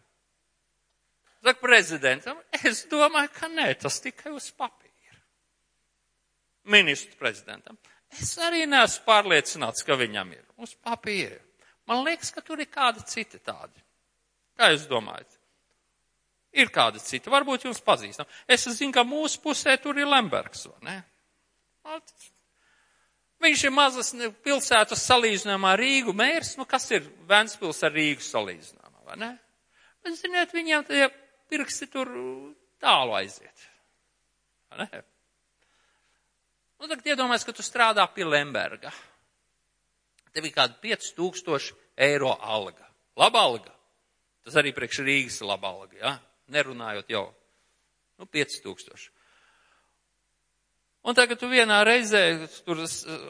[1.42, 5.18] Saka prezidentam, es domāju, ka nē, tas tikai uz papīra.
[6.70, 7.76] Ministru prezidentam.
[8.14, 11.40] Es arī neesmu pārliecināts, ka viņam ir uz papīra.
[11.90, 13.82] Man liekas, ka tur ir kāda cita tāda.
[14.56, 15.38] Kā jūs domājat?
[16.62, 18.28] Ir kāda cita, varbūt jums pazīstam.
[18.46, 20.98] Es zinu, ka mūsu pusē tur ir Lembergs, vai ne?
[23.42, 24.12] Viņš ir mazas
[24.44, 29.30] pilsētas salīdzinājumā Rīgu mērs, nu kas ir Ventspils ar Rīgu salīdzinājumā, vai ne?
[30.02, 31.08] Bet, ziniet, viņiem tie
[31.50, 32.10] pirksti tur
[32.82, 33.64] tālu aiziet.
[34.70, 35.02] Vai ne?
[36.82, 38.90] Nu, tagad iedomājies, ka tu strādā pie Lemberga.
[40.34, 41.74] Tev ir kāda 5000
[42.08, 42.88] eiro alga.
[43.20, 43.74] Laba alga.
[44.42, 46.14] Tas arī priekš Rīgas laba alga, ja?
[46.50, 47.26] Nerunājot jau.
[48.18, 49.10] Nu, 5000.
[51.02, 52.84] Un tagad tu vienā reizē tur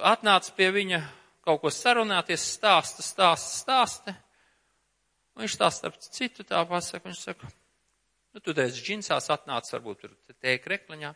[0.04, 1.00] atnāc pie viņa
[1.42, 4.14] kaut ko sarunāties, stāsta, stāsta, stāsta.
[5.32, 7.48] Un viņš tā starp citu tā pasaka, viņš saka,
[8.36, 10.12] nu tu teici džinsās atnāc, varbūt tur
[10.44, 11.14] tēk rekliņā.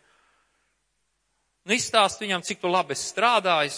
[1.67, 3.77] Nu izstāst viņam, cik tu labi esi strādājis.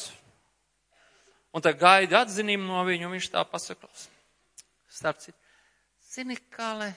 [1.52, 3.90] Un tad gaidi atzinību no viņu, un viņš tā pasaka,
[4.94, 5.38] starp citu,
[6.14, 6.92] zini, kā lai,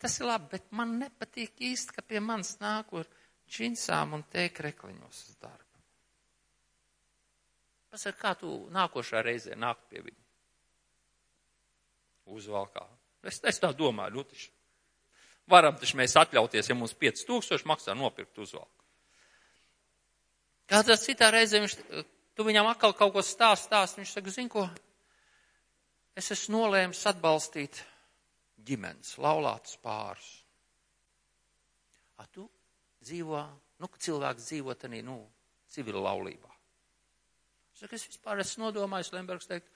[0.00, 3.08] tas ir labi, bet man nepatīk īsti, ka pie manis nāk, kur
[3.50, 5.64] džinsām un tēkrekliņos uz darbu.
[7.90, 10.22] Pasaka, kā tu nākošā reizē nāk pie viņa?
[12.36, 12.82] Uzvalkā.
[13.26, 14.50] Es, es tā domāju, nu taču.
[15.46, 18.84] Varam taču mēs atļauties, ja mums 5000 maksā nopirkt uzvalku.
[20.66, 21.76] Kādā citā reizē viņš,
[22.34, 24.64] tu viņam atkal kaut ko stāst, stāst, viņš saka, zin ko,
[26.18, 27.78] es esmu nolēmis atbalstīt
[28.66, 30.26] ģimenes, laulātus pārus.
[32.18, 32.48] A tu
[33.06, 33.40] dzīvo,
[33.82, 35.20] nu, cilvēks dzīvo tādā, nu,
[35.72, 36.52] civila laulībā.
[37.76, 39.68] Saka, es vispār esmu nodomājis, Lembergs teikt,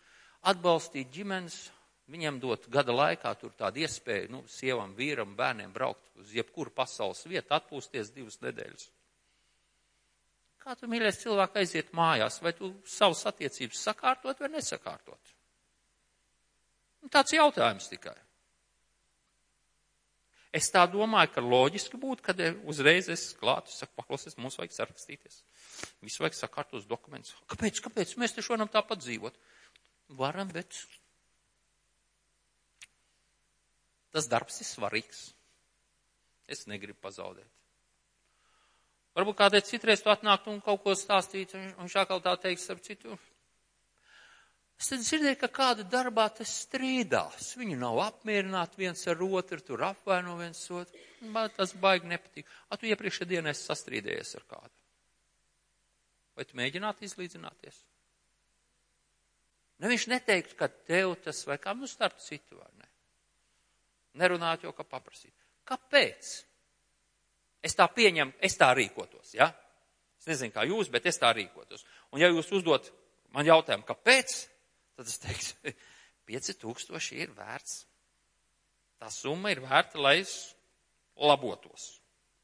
[0.48, 1.58] atbalstīt ģimenes,
[2.10, 7.20] viņam dot gada laikā tur tādu iespēju, nu, sievam, vīram, bērniem braukt uz jebkuru pasaules
[7.28, 8.88] vietu, atpūsties divas nedēļas.
[10.60, 15.36] Kā tu, mīļais cilvēks, aiziet mājās, vai tu savus attiecības sakārtot vai nesakārtot?
[17.00, 18.16] Nu, tāds jautājums tikai.
[20.50, 25.44] Es tā domāju, ka loģiski būtu, kad uzreiz es klātu, saku, paklausies, mums vajag sarakstīties.
[26.02, 27.36] Visu vajag sakārtos dokumentus.
[27.52, 28.16] Kāpēc, kāpēc?
[28.18, 29.38] Mēs taču varam tāpat dzīvot.
[30.18, 30.74] Varam, bet
[34.10, 35.28] tas darbs ir svarīgs.
[36.50, 37.46] Es negribu pazaudēt.
[39.14, 42.82] Varbūt kādreiz citreiz tu atnāktu un kaut ko stāstītu, un viņš atkal tā teiks ar
[42.82, 43.14] citu.
[44.80, 47.50] Es tad dzirdēju, ka kāda darbā tas strīdās.
[47.60, 51.02] Viņi nav apmierināti viens ar otru, tur apvaino viens otru.
[51.34, 52.48] Man tas baigi nepatīk.
[52.72, 54.72] A, tu iepriekšējā dienā esi sastrīdējies ar kādu.
[56.38, 57.82] Vai tu mēģinātu izlīdzināties?
[59.80, 62.88] Nu, viņš neteiktu, ka tev tas vai kā, nu, starp citu, vai ne?
[64.20, 65.34] Nerunāt jau, ka paprasīt.
[65.68, 66.30] Kāpēc?
[67.64, 69.50] Es tā pieņemu, es tā rīkotos, ja?
[70.20, 71.84] Es nezinu, kā jūs, bet es tā rīkotos.
[72.12, 72.88] Un ja jūs uzdot
[73.36, 74.36] man jautājumu, kāpēc,
[75.00, 75.72] tad es teiktu,
[76.28, 77.78] 5000 ir vērts.
[79.00, 80.34] Tā summa ir vērta, lai es
[81.16, 81.94] labotos.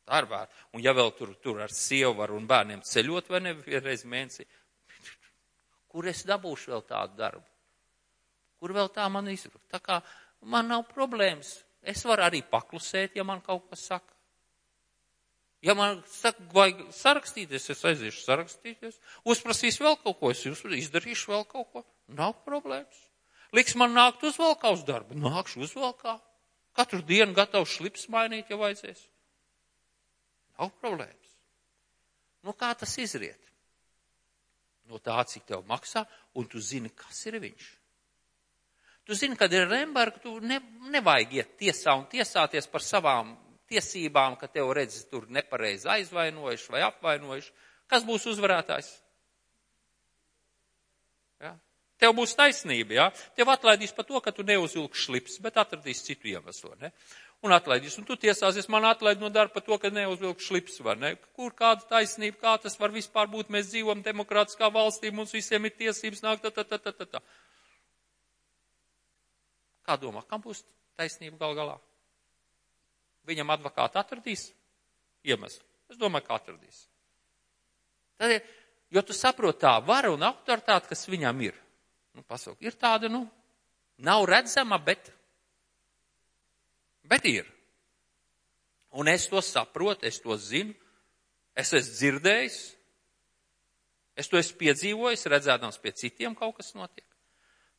[0.08, 0.62] Tā ir vērta.
[0.72, 4.46] Un ja vēl tur, tur ar sievu var un bērniem ceļot vai ne vienreiz mēnesī,
[5.92, 7.44] kur es dabūšu vēl tādu darbu?
[8.56, 9.60] Kur vēl tā man izrūk?
[9.68, 10.00] Tā kā
[10.48, 11.58] man nav problēmas.
[11.84, 14.15] Es varu arī paklusēt, ja man kaut kas saka.
[15.66, 19.00] Ja man saka, vajag sarakstīties, es aiziešu sarakstīties.
[19.26, 21.82] Uzprasīs vēl kaut ko, es izdarīšu vēl kaut ko.
[22.14, 23.00] Nav problēmas.
[23.56, 25.16] Liks man nākt uzvalkā uz darbu.
[25.18, 26.18] Nākšu uzvalkā.
[26.76, 29.00] Katru dienu gatavs slips mainīt, ja vajadzēs.
[30.60, 31.32] Nav problēmas.
[32.46, 33.40] Nu, kā tas izriet?
[34.86, 36.04] No tā, cik tev maksā,
[36.38, 37.72] un tu zini, kas ir viņš.
[39.06, 40.60] Tu zini, kad ir Remberga, tu ne,
[40.94, 43.34] nevajag iet tiesā un tiesāties par savām
[43.70, 47.52] tiesībām, ka tev redz tur nepareizi aizvainojuši vai apvainojuši.
[47.90, 48.88] Kas būs uzvarētājs?
[51.42, 51.54] Ja?
[52.00, 52.96] Tev būs taisnība.
[52.96, 53.06] Ja?
[53.38, 56.92] Tev atlaidīs par to, ka tu neuzvilki šlips, bet atradīs citu iemeslu, ne?
[57.44, 60.96] Un atlaidīs, un tu tiesāsies, man atlaid no darba par to, ka neuzvilki šlips, var
[61.00, 61.14] ne?
[61.36, 65.76] Kur kāda taisnība, kā tas var vispār būt, mēs dzīvojam demokrātiskā valstī, mums visiem ir
[65.76, 67.22] tiesības nākt, tā, tā, tā, tā, tā.
[69.86, 70.64] Kā domā, kam būs
[70.98, 71.76] taisnība gal galā?
[73.26, 74.50] Viņam advokāti atradīs
[75.26, 75.64] iemeslu.
[75.90, 76.84] Es domāju, ka atradīs.
[78.18, 78.38] Tad,
[78.90, 81.58] jo tu saproti tā vara un autoritāte, kas viņam ir.
[82.16, 83.26] Nu, pasauk, ir tāda, nu,
[83.98, 85.10] nav redzama, bet,
[87.04, 87.50] bet ir.
[88.96, 90.72] Un es to saprotu, es to zinu,
[91.56, 92.60] es esmu dzirdējis,
[94.16, 97.04] es to esmu piedzīvojis, redzēdams pie citiem kaut kas notiek.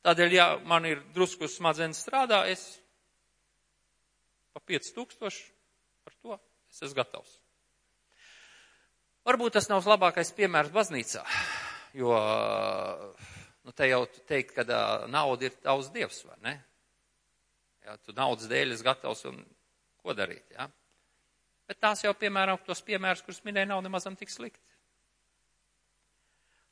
[0.06, 2.78] Tādēļ, ja man ir drusku smadzenes strādā, es
[4.58, 5.42] pa 5000
[6.08, 6.38] par to
[6.72, 7.40] es esmu gatavs.
[9.28, 11.24] Varbūt tas nav labākais piemērs baznīcā,
[12.00, 12.16] jo
[13.68, 14.64] Nu, te jau teikt, ka
[15.12, 16.54] nauda ir tavs dievs, vai ne?
[17.84, 19.42] Jā, tu naudas dēļ esi gatavs un
[20.00, 20.70] ko darīt, jā?
[21.68, 24.64] Bet tās jau, piemēram, tos piemērus, kurus minēja, nav nemazam tik slikti.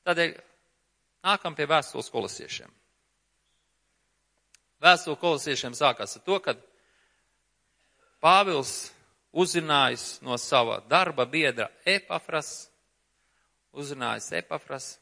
[0.07, 0.37] Tādēļ
[1.27, 2.71] nākam pie vēstules kolosiešiem.
[4.87, 6.55] Vēstule kolosiešiem sākās ar to, ka
[8.23, 8.91] Pāvils
[9.35, 12.69] uzzinājis no sava darba biedra Epafras,
[13.75, 14.93] uzzinājis Epafras,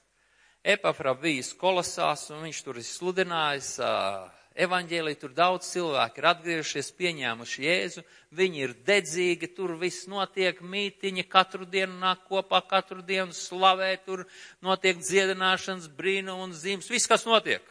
[0.63, 4.29] Epafra bijis kolosās, un viņš tur ir sludinājis uh,
[4.63, 8.03] evaņģēlī, tur daudz cilvēku ir atgriežušies, pieņēmuši Jēzu,
[8.37, 14.25] viņi ir dedzīgi, tur viss notiek, mītiņi katru dienu nāk kopā, katru dienu slavē, tur
[14.63, 17.65] notiek dziedināšanas, brīnu un zīmes, viss, kas notiek.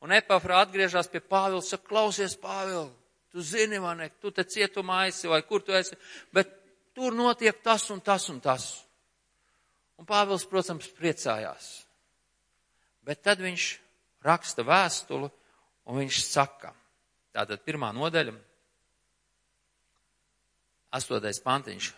[0.00, 2.88] Un Epafra atgriežas pie Pāvila, saka, klausies, Pāvila,
[3.30, 5.96] tu zini, man, tu te cietumā esi vai kur tu esi,
[6.34, 6.50] bet
[6.96, 8.70] tur notiek tas un tas un tas.
[10.00, 11.70] Un Pāvils, protams, priecājās.
[13.04, 13.66] Bet tad viņš
[14.24, 15.28] raksta vēstuli
[15.90, 16.72] un viņš saka,
[17.34, 18.34] tātad pirmā nodaļa,
[20.96, 21.92] astotais pantiņš.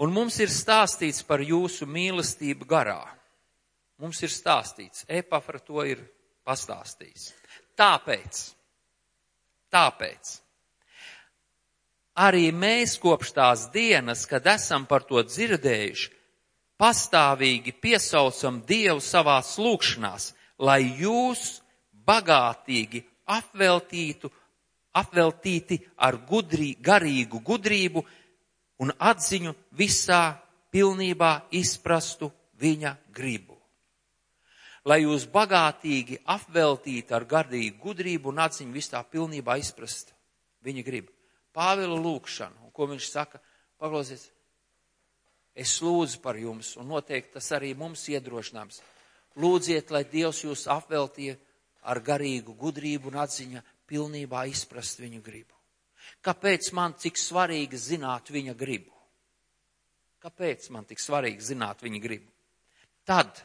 [0.00, 3.02] Un mums ir stāstīts par jūsu mīlestību garā.
[4.00, 6.00] Mums ir stāstīts, Epafra to ir
[6.48, 7.26] pastāstījis.
[7.76, 8.40] Tāpēc,
[9.72, 10.32] tāpēc,
[12.20, 16.10] arī mēs kopš tās dienas, kad esam par to dzirdējuši,
[16.80, 21.60] pastāvīgi piesaucam Dievu savās lūkšanās, lai jūs
[22.06, 24.30] bagātīgi apveltītu,
[24.96, 28.04] apveltīti ar gudrī, garīgu gudrību
[28.80, 30.22] un atziņu visā
[30.72, 32.30] pilnībā izprastu
[32.60, 33.49] viņa gribu.
[34.88, 40.14] Lai jūs bagātīgi apveltītu ar gardīgu gudrību un atziņu vis tā pilnībā izprast
[40.64, 41.12] viņa gribu.
[41.52, 43.40] Pāvila lūkšana, un ko viņš saka,
[43.80, 44.28] paklausies,
[45.54, 48.80] es lūdzu par jums, un noteikti tas arī mums iedrošināms.
[49.40, 51.36] Lūdziet, lai Dievs jūs apveltīja
[51.90, 55.54] ar garīgu gudrību un atziņa pilnībā izprast viņu gribu.
[56.24, 58.92] Kāpēc man tik svarīgi zināt viņa gribu?
[60.20, 62.28] Kāpēc man tik svarīgi zināt viņa gribu?
[63.08, 63.40] Tad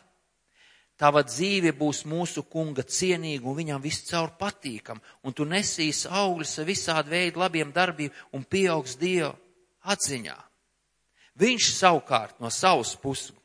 [0.99, 6.69] tava dzīve būs mūsu kunga cienīga un viņam viscaur patīkam, un tu nesīs augļus ar
[6.69, 9.33] visādi veidu labiem darbiem un pieaugs Dieva
[9.83, 10.35] atziņā.
[11.35, 13.35] Viņš savukārt no savas puses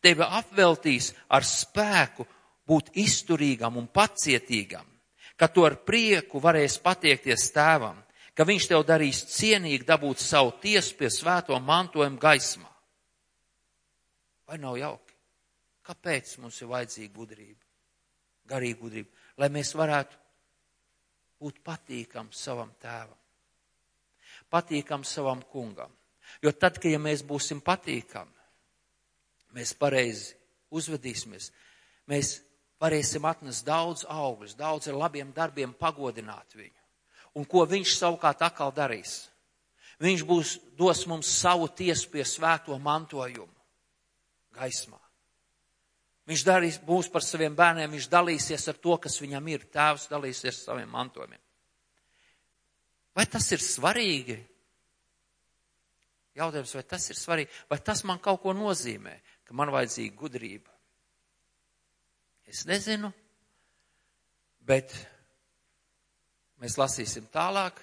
[0.00, 2.26] tevi apveltīs ar spēku
[2.70, 4.86] būt izturīgam un pacietīgam,
[5.34, 7.98] ka tu ar prieku varēsi patiekties tēvam,
[8.34, 12.70] ka viņš tev darīs cienīgi dabūt savu tiesu pie svēto mantojumu gaismā.
[14.46, 15.09] Vai nav jauki?
[15.90, 17.64] Kāpēc mums ir vajadzīga gudrība,
[18.46, 19.10] garīga gudrība?
[19.42, 20.18] Lai mēs varētu
[21.42, 23.16] būt patīkam savam tēvam,
[24.52, 25.90] patīkam savam kungam.
[26.44, 28.36] Jo tad, kad ja mēs būsim patīkami,
[29.58, 30.36] mēs pareizi
[30.70, 31.50] uzvedīsimies,
[32.06, 32.36] mēs
[32.78, 36.78] varēsim atnest daudz augļus, daudz ar labiem darbiem pagodināt viņu.
[37.34, 39.24] Un ko viņš savukārt atkal darīs?
[39.98, 43.58] Viņš būs, dos mums savu tiesu pie svēto mantojumu
[44.54, 45.09] gaismā.
[46.28, 49.64] Viņš darīs, būs par saviem bērniem, viņš dalīsies ar to, kas viņam ir.
[49.72, 51.40] Tēvs dalīsies ar saviem mantojumiem.
[53.16, 54.36] Vai tas ir svarīgi?
[56.38, 57.50] Jautājums, vai tas ir svarīgi?
[57.70, 60.70] Vai tas man kaut ko nozīmē, ka man vajadzīga gudrība?
[62.50, 63.10] Es nezinu,
[64.66, 64.94] bet
[66.62, 67.78] mēs lasīsim tālāk.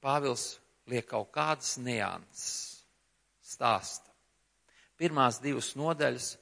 [0.00, 0.54] Pāvils
[0.90, 2.84] liek kaut kādas nianses
[3.44, 4.08] stāsta.
[5.00, 6.34] Pirmās divas nodaļas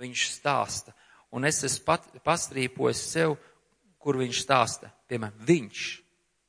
[0.00, 0.94] viņš stāsta,
[1.34, 3.36] un es esmu pat, pastrīpojis sev,
[3.98, 4.90] kur viņš stāsta.
[5.08, 5.84] Piemēram, viņš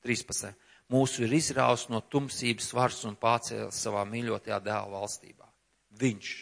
[0.05, 0.53] 13.
[0.91, 5.47] mūsu ir izraus no tumsības svars un pārcēlis savā mīļotajā dēla valstībā.
[6.01, 6.33] Viņš.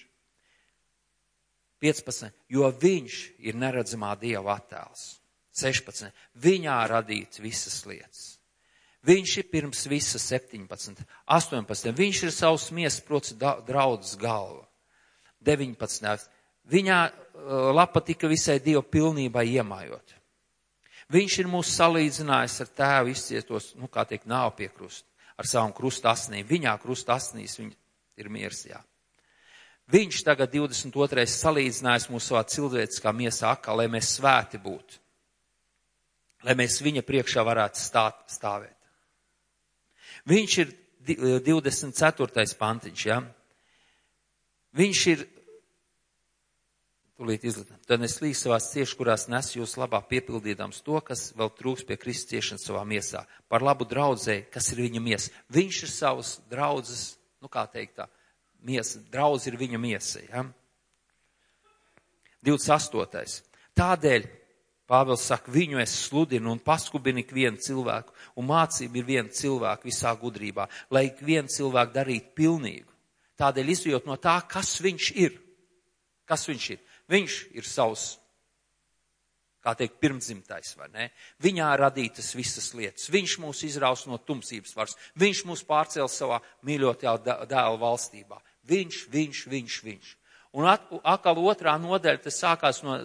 [1.83, 2.31] 15.
[2.49, 5.17] Jo viņš ir neredzamā Dieva attēls.
[5.53, 6.09] 16.
[6.41, 8.23] Viņā radīts visas lietas.
[9.03, 11.03] Viņš ir pirms visa 17.
[11.27, 11.91] 18.
[11.97, 14.63] Viņš ir savs miesas, prots, draudzes galva.
[15.43, 16.29] 19.
[16.71, 20.15] Viņā uh, lapa tika visai Dieva pilnībai iemājot.
[21.13, 25.05] Viņš ir mūs salīdzinājis ar tēvu izcietos, nu, kā teikt, nav pie krusta,
[25.37, 26.47] ar savam krusta asnīm.
[26.47, 27.75] Viņā krusta asnīs viņa
[28.23, 28.79] ir miers, jā.
[29.91, 31.25] Viņš tagad 22.
[31.27, 35.01] salīdzinājis mūs savā cilvēciskā miesā akā, lai mēs svēti būtu,
[36.47, 38.77] lai mēs viņa priekšā varētu stāt, stāvēt.
[40.31, 40.71] Viņš ir
[41.03, 42.45] 24.
[42.59, 43.19] pantiņš, ja?
[44.79, 45.25] Viņš ir,
[47.19, 51.51] tūlīt izlietam, tad es līdz savās cieši, kurās nes jūs labā piepildīdams to, kas vēl
[51.57, 55.33] trūks pie Kristus ciešanas savā miesā, par labu draudzēji, kas ir viņa miesa.
[55.53, 57.03] Viņš ir savas draudzes,
[57.43, 58.07] nu kā teikt tā,
[58.65, 60.23] miesa, draudz ir viņa miesa.
[60.29, 60.45] Ja?
[62.43, 63.43] 28.
[63.77, 64.31] Tādēļ
[64.83, 70.11] Pāvils saka, viņu es sludinu un paskubinu ikvienu cilvēku, un mācība ir viena cilvēka visā
[70.19, 72.89] gudrībā, lai ikvienu cilvēku darītu pilnīgu.
[73.39, 75.39] Tādēļ izjūt no tā, kas viņš ir.
[76.27, 76.83] Kas viņš ir?
[77.11, 78.13] Viņš ir savs,
[79.63, 81.09] kā teikt, pirmdzimtais, vai ne?
[81.43, 83.09] Viņā radītas visas lietas.
[83.11, 84.97] Viņš mūs izraus no tumsības varas.
[85.19, 87.15] Viņš mūs pārcēl savā mīļotajā
[87.47, 88.41] dēla valstībā.
[88.67, 90.11] Viņš, viņš, viņš, viņš.
[90.53, 92.99] Un atkal otrā nodaļa, tas sākās no,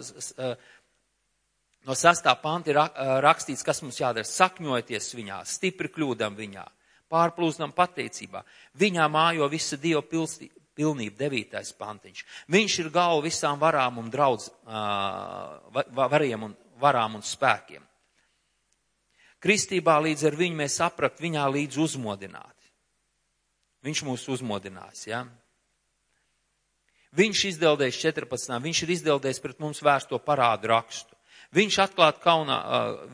[1.87, 4.27] no sastā panti rakstīts, kas mums jādara.
[4.27, 6.67] Sakņojieties viņā, stipri kļūdam viņā,
[7.09, 8.43] pārplūstam pateicībā.
[8.79, 12.23] Viņā mājo visa Dieva pilstī, pilnība, devītais pantiņš.
[12.51, 14.47] Viņš ir galva visām varām un draudz,
[15.99, 17.83] variem un varām un spēkiem.
[19.39, 22.55] Kristībā līdz ar viņu mēs saprakt viņā līdz uzmodināti.
[23.87, 25.23] Viņš mūs uzmodinās, ja?
[27.15, 28.59] Viņš izdeldēs 14.
[28.61, 31.15] Viņš ir izdeldējis pret mums vērsto parādu rakstu.
[31.55, 32.59] Viņš atklāt kaunā,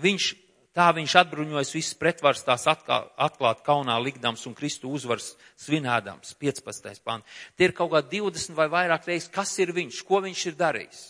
[0.03, 0.33] viņš,
[0.75, 5.33] tā viņš atbruņojas visas pretvars tās atklāt, atklāt kaunā likdams un Kristu uzvars
[5.63, 6.35] svinēdams.
[6.41, 7.01] 15.
[7.05, 7.25] pāns.
[7.55, 11.03] Tie ir kaut kā 20 vai vairāk reizes, kas ir viņš, ko viņš ir darījis.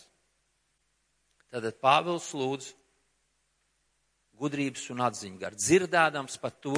[1.55, 2.73] Tad Pāvils lūdz
[4.35, 6.75] gudrības un atziņu gar, dzirdēdams par to,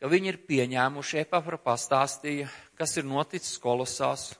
[0.00, 4.30] ka viņi ir pieņēmuši, Epafra pastāstīja, kas ir noticis kolosās,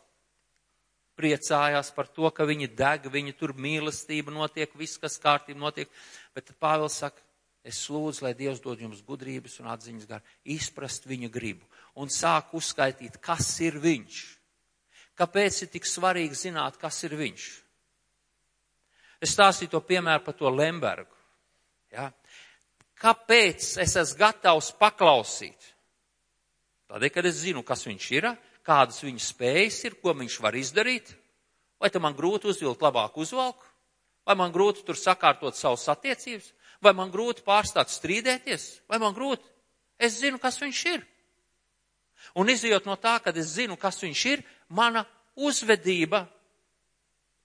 [1.21, 5.93] priecājās par to, ka viņi deg, viņi tur mīlestība notiek, viss, kas kārtība notiek.
[6.35, 7.21] Bet Pāvils saka,
[7.67, 11.69] es lūdzu, lai Dievs dod jums gudrības un atziņas gar, izprast viņa gribu
[12.01, 14.21] un sāk uzskaitīt, kas ir viņš.
[15.21, 17.49] Kāpēc ir tik svarīgi zināt, kas ir viņš?
[19.21, 21.13] Es stāstīju to piemēru par to Lembergu.
[21.93, 22.09] Ja?
[23.01, 25.75] Kāpēc es esmu gatavs paklausīt?
[26.91, 28.31] Tādēļ, kad es zinu, kas viņš ir,
[28.67, 31.15] kādas viņa spējas ir, ko viņš var izdarīt.
[31.81, 33.65] Vai tam man grūti uzvilkt labāku uzvalku,
[34.29, 36.51] vai man grūti tur sakārtot savus attiecības,
[36.85, 39.47] vai man grūti pārstāt strīdēties, vai man grūti.
[40.01, 41.07] Es zinu, kas viņš ir.
[42.37, 45.07] Un izjūt no tā, kad es zinu, kas viņš ir, mana
[45.37, 46.27] uzvedība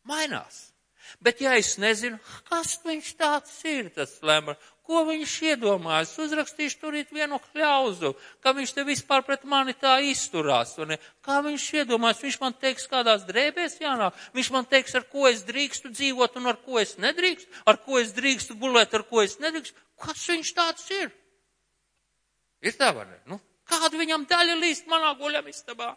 [0.07, 0.75] mainās.
[1.21, 6.11] Bet ja es nezinu, kas viņš tāds ir, tas lemra, Ko viņš iedomājas?
[6.21, 8.11] Uzrakstīšu turīt vienu kļauzu,
[8.43, 10.75] ka viņš te vispār pret mani tā izturās.
[11.25, 12.21] Kā viņš iedomājas?
[12.21, 14.13] Viņš man teiks, kādās drēbēs jānāk.
[14.37, 17.97] Viņš man teiks, ar ko es drīkstu dzīvot un ar ko es nedrīkstu, ar ko
[17.97, 19.73] es drīkstu gulēt, ar ko es nedrīkstu.
[20.05, 21.09] Kas viņš tāds ir?
[22.61, 23.17] Ir tā vai ne?
[23.29, 25.95] Nu, kāda viņam daļa līst manā guļamistabā?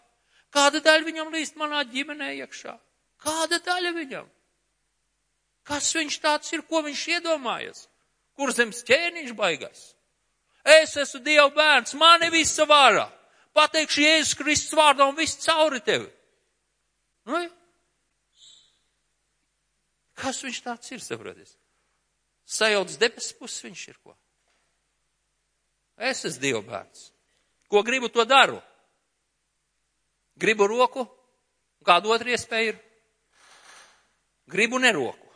[0.55, 2.73] Kāda daļa viņam līst manā ģimenē iekšā?
[3.21, 4.29] Kāda daļa viņam?
[5.69, 7.88] Kas viņš tāds ir, ko viņš iedomājas?
[8.39, 9.81] Kur zemes ķēniņš baigais?
[10.63, 13.09] Es esmu Dieva bērns, mani visa vārā.
[13.57, 16.07] Pateikšu Jēzus Kristus vārdā un viss cauri tevi.
[17.29, 17.41] Nu,
[20.19, 21.57] kas viņš tāds ir, saproties?
[22.49, 24.15] Sajauts debesis puses viņš ir ko?
[25.99, 27.09] Es esmu Dieva bērns.
[27.69, 28.63] Ko gribu, to daru.
[30.39, 31.05] Gribu roku,
[31.85, 32.79] kāda otra iespēja ir?
[34.49, 35.28] Gribu neroku.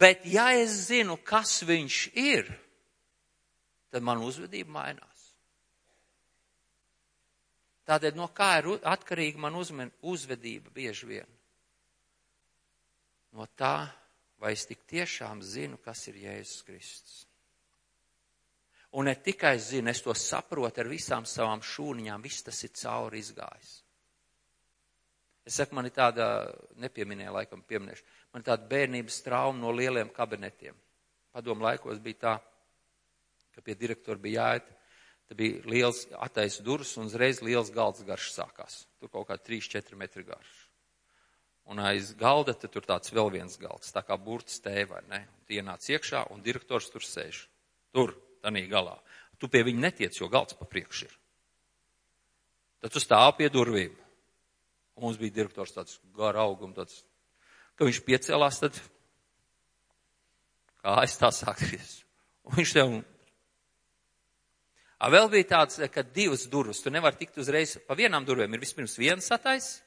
[0.00, 2.48] Bet ja es zinu, kas viņš ir,
[3.92, 5.26] tad man uzvedība mainās.
[7.90, 11.36] Tādēļ no kā ir atkarīga man uzmen, uzvedība bieži vien?
[13.36, 13.90] No tā,
[14.40, 17.18] vai es tik tiešām zinu, kas ir Jēzus Kristus.
[18.98, 23.20] Un ne tikai zinu, es to saprotu ar visām savām šūniņām, viss tas ir cauri
[23.22, 23.74] izgājis.
[25.46, 26.24] Es saku, man ir tāda,
[26.82, 30.76] nepieminēja laikam pieminēšu, man tāda bērnības trauma no lieliem kabinetiem.
[31.34, 32.34] Padomu laikos bija tā,
[33.54, 34.70] ka pie direktora bija jāiet,
[35.28, 38.84] tad bija liels attaisa durvis un uzreiz liels galds garš sākās.
[38.98, 40.50] Tur kaut kā 3-4 metri garš.
[41.70, 45.20] Un aiz galda tur tāds vēl viens galds, tā kā burts tēvai, ne?
[45.50, 47.44] Ienāc iekšā un direktors tur sēž.
[47.94, 48.96] Tur, tanī galā.
[49.38, 51.14] Tu pie viņa netiec, jo galds pa priekšu ir.
[52.80, 53.92] Tad tu stāv pie durvīm.
[54.96, 57.00] Un mums bija direktors tāds gara augums, tāds,
[57.80, 58.76] ka viņš piecēlās, tad
[60.84, 62.02] kā aiz tā sākties.
[62.44, 62.96] Un viņš tev.
[65.00, 68.60] A, vēl bija tāds, ka divas durvis, tu nevar tikt uzreiz, pa vienām durvīm ir
[68.60, 69.78] vispirms viens satais,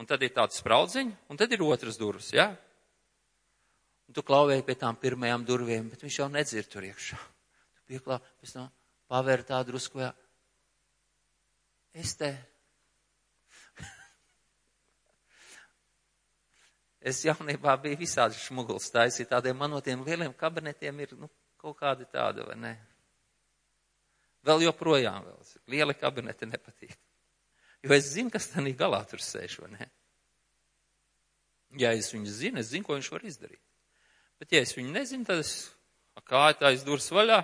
[0.00, 2.48] un tad ir tāds spraudziņš, un tad ir otras durvis, jā?
[2.48, 2.72] Ja?
[4.08, 7.20] Un tu klauvēji pie tām pirmajām durvīm, bet viņš jau nedzird tur iekšā.
[7.76, 8.72] Tu pieklā, pēc tam
[9.12, 10.14] pavēr tā drusku, jā.
[11.92, 12.32] Es te
[17.04, 21.28] Es jaunībā biju visādi šmuguls taisīt, tādiem man no tiem lieliem kabinetiem ir, nu,
[21.60, 22.72] kaut kādi tādi, vai ne?
[24.44, 25.52] Vēl joprojām vēl.
[25.72, 26.96] Lieli kabineti nepatīk.
[27.84, 29.90] Jo es zinu, kas tā galā tur sēž, vai ne?
[31.80, 33.60] Ja es viņu zinu, es zinu, ko viņš var izdarīt.
[34.40, 35.52] Bet ja es viņu nezinu, tad es,
[36.24, 37.42] kā aiz durvis vaļā,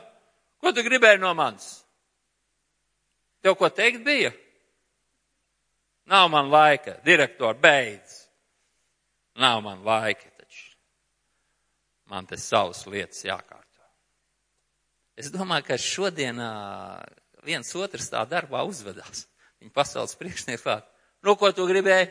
[0.60, 1.80] ko tu gribēji no manis?
[3.40, 4.32] Tev ko teikt bija?
[6.10, 8.19] Nav man laika, direktor, beidz.
[9.40, 10.76] Nav man laika taču.
[12.10, 13.84] Man te savas lietas jākārto.
[15.20, 16.40] Es domāju, ka šodien
[17.44, 19.26] viens otrs tā darbā uzvedās.
[19.60, 20.86] Viņa pasaules priekšnieks klāt.
[21.24, 22.08] Nu, ko tu gribēji?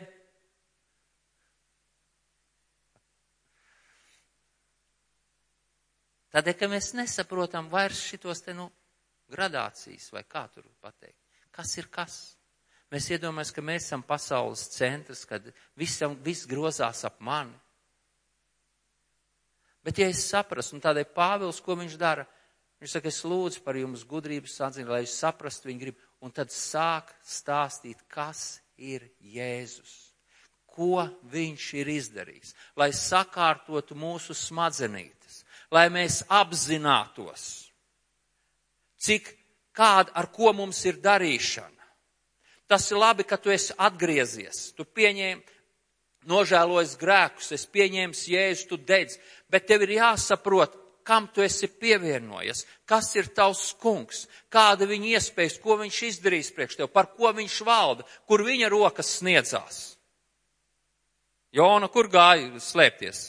[6.30, 8.68] Tādēļ, ka mēs nesaprotam vairs šitos te, nu,
[9.34, 11.18] gradācijas vai kā tur pateikt.
[11.50, 12.20] Kas ir kas?
[12.90, 15.46] Mēs iedomājamies, ka mēs esam pasaules centrs, kad
[15.78, 17.54] visam, viss grozās ap mani.
[19.86, 22.26] Bet, ja es saprastu, un tādēļ Pāvils, ko viņš dara,
[22.82, 26.52] viņš saka, es lūdzu par jums gudrības atziņu, lai jūs saprastu viņu gribu, un tad
[26.52, 29.96] sāk stāstīt, kas ir Jēzus,
[30.70, 37.48] ko viņš ir izdarījis, lai sakārtotu mūsu smadzenītes, lai mēs apzinātos,
[39.00, 39.32] cik
[39.76, 41.79] kāda, ar ko mums ir darīšana.
[42.70, 44.70] Tas ir labi, ka tu esi atgriezies.
[44.78, 45.58] Tu pieņēmi,
[46.30, 49.18] nožēlojas grēkus, es pieņēmu jēzu, tu dedz,
[49.50, 50.76] bet tev ir jāsaprot,
[51.10, 56.78] kam tu esi pievienojies, kas ir tavs kungs, kāda viņa iespējas, ko viņš izdarīs priekš
[56.78, 59.80] tev, par ko viņš valda, kur viņa rokas sniedzās.
[61.58, 63.24] Jona, kur gāja slēpties?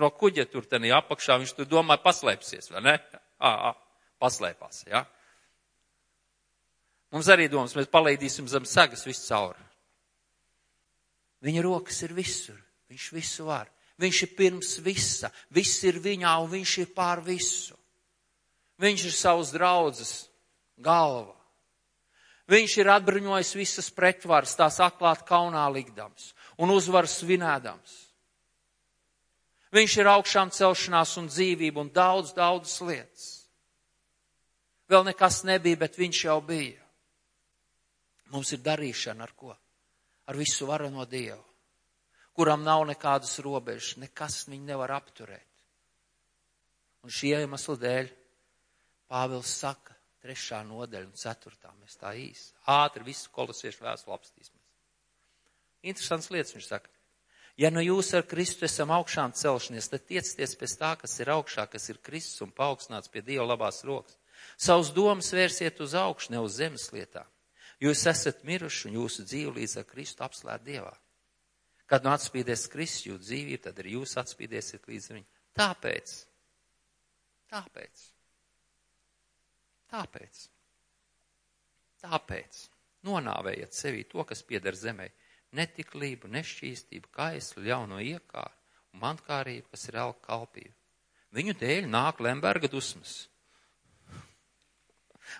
[0.00, 2.96] No kuģa tur tenī apakšā viņš tur domāja paslēpsies, vai ne?
[3.36, 3.76] Ā, ā,
[4.22, 5.02] paslēpās, jā.
[5.02, 5.17] Ja?
[7.12, 9.64] Mums arī domas, mēs palaidīsim zem sagas visu cauri.
[11.44, 12.58] Viņa rokas ir visur,
[12.90, 13.70] viņš visu var.
[13.98, 17.74] Viņš ir pirms visa, viss ir viņā un viņš ir pār visu.
[18.78, 20.12] Viņš ir savs draudzes
[20.78, 21.34] galva.
[22.48, 27.96] Viņš ir atbruņojis visas pretvaras, tās atklāt kaunā likdams un uzvaras svinēdams.
[29.74, 33.26] Viņš ir augšām celšanās un dzīvība un daudz, daudz lietas.
[34.88, 36.80] Vēl nekas nebija, bet viņš jau bija.
[38.32, 39.54] Mums ir darīšana ar ko?
[40.28, 41.40] Ar visu varu no Dieva,
[42.36, 45.46] kuram nav nekādas robežas, nekas viņu nevar apturēt.
[47.06, 48.10] Un šī iemesla dēļ
[49.08, 54.66] Pāvils saka, trešā nodaļa un ceturtā, mēs tā īsi, ātri visu kolosiešu vēstuli apstīsimies.
[55.88, 56.92] Interesants lietas viņš saka.
[57.58, 61.64] Ja nu jūs ar Kristu esam augšām celšanies, tad tiecieties pēc tā, kas ir augšā,
[61.72, 64.18] kas ir Kristus un paaugstināts pie Dieva labās rokas.
[64.60, 67.26] Savus domas vērsiet uz augšu, ne uz zemes lietām.
[67.82, 70.94] Jūs esat miruši un jūsu dzīve līdz ar Kristu apslēt Dievā.
[71.88, 75.28] Kad nu atspīdēs Kristus jūsu dzīvību, tad arī jūs atspīdēsiet līdz viņu.
[75.58, 76.14] Tāpēc,
[77.52, 78.02] tāpēc,
[79.94, 80.42] tāpēc,
[82.02, 82.60] tāpēc
[83.08, 85.08] nonāvējiet sevī to, kas pieder zemē
[85.56, 88.54] netiklību, nešķīstību, kaislu, ļauno iekāru
[88.92, 90.74] un mantkārību, kas ir elka kalpība.
[91.34, 93.28] Viņu dēļ nāk Lemberga dusmas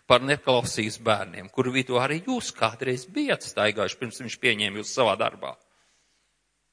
[0.07, 5.17] par neklausīs bērniem, kuru vidū arī jūs kādreiz bijat staigājuši, pirms viņš pieņēma jūs savā
[5.21, 5.55] darbā.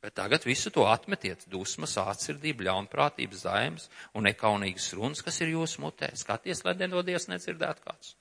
[0.05, 5.81] Bet tagad visu to atmetiet- dusmas, atsirdība, ļaunprātība, zaimas un nekaunīgas runas, kas ir jūsu
[5.81, 6.11] mutē.
[6.13, 8.13] Skaties, lai nedodies nedzirdēt kāds.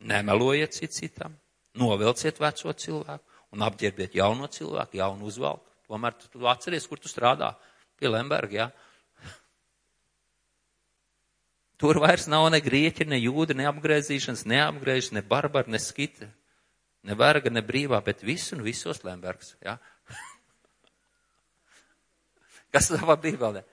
[0.00, 1.36] Nemelojiet cit citam,
[1.74, 3.22] novilciet veco cilvēku,
[3.52, 5.70] un apģērbiet jauno cilvēku, jaunu uzvalku.
[5.88, 7.54] Tomēr tu, tu atceries, kur tu strādā
[7.96, 8.66] pie Lemberga, jā.
[8.66, 8.93] Ja?
[11.80, 16.28] Tur vairs nav ne grieķi, ne jūda, ne apgriezīšanas, ne apgriežas, ne barbara, ne skita,
[17.04, 19.56] ne verga, ne brīvā, bet visu un visos Lembergs.
[19.64, 19.78] Ja?
[22.74, 23.64] Kas savā bībelē?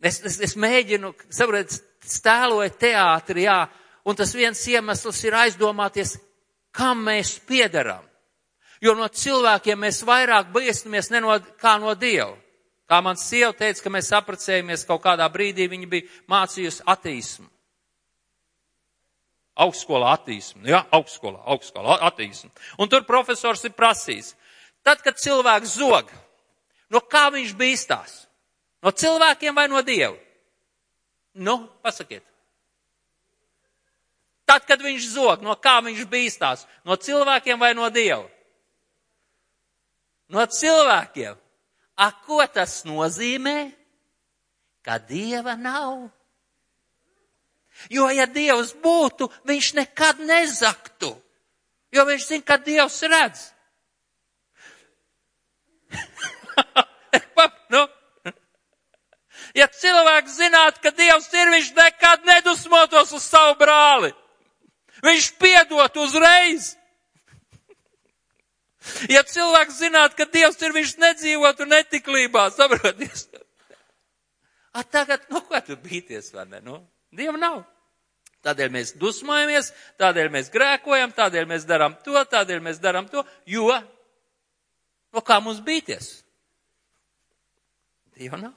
[0.00, 3.64] Es, es, es mēģinu, saprotiet, stēloju teātri, jā,
[4.08, 6.14] un tas viens iemesls ir aizdomāties,
[6.72, 8.06] kam mēs piedaram.
[8.80, 12.32] Jo no cilvēkiem mēs vairāk baistamies ne no, kā no Dieva.
[12.90, 17.46] Kā mans sieva teica, ka mēs apprecējamies kaut kādā brīdī, viņa bija mācījusi attīsmu.
[19.60, 22.50] Augstskolā attīsmu, jā, augstskolā, augstskolā attīsmu.
[22.82, 24.32] Un tur profesors ir prasījis,
[24.82, 26.10] tad, kad cilvēks zog,
[26.90, 28.16] no kā viņš bīstās?
[28.82, 30.16] No cilvēkiem vai no Dieva?
[31.38, 32.24] Nu, pasakiet.
[34.48, 36.64] Tad, kad viņš zog, no kā viņš bīstās?
[36.82, 38.26] No cilvēkiem vai no Dieva?
[40.30, 41.38] No cilvēkiem.
[42.00, 43.70] A, ko tas nozīmē?
[44.80, 46.08] Ka Dieva nav.
[47.92, 51.12] Jo, ja Dievs būtu, viņš nekad nezaktu.
[51.92, 53.46] Jo viņš zina, ka Dievs redz.
[57.74, 57.82] nu,
[59.58, 64.12] ja cilvēks zinātu, ka Dievs ir, viņš nekad nedusmotos uz savu brāli.
[65.04, 66.79] Viņš piedot uzreiz.
[69.12, 73.28] Ja cilvēks zinātu, ka Dievs ir, viņš nedzīvotu netiklībā, saproties.
[74.76, 76.62] A tagad, nu, ko tu bīties, vai ne?
[76.64, 76.78] Nu,
[77.14, 77.62] Dieva nav.
[78.46, 79.68] Tādēļ mēs dusmojamies,
[80.00, 83.68] tādēļ mēs grēkojam, tādēļ mēs darām to, tādēļ mēs darām to, jo,
[85.12, 86.14] no kā mums bīties?
[88.16, 88.56] Dieva nav.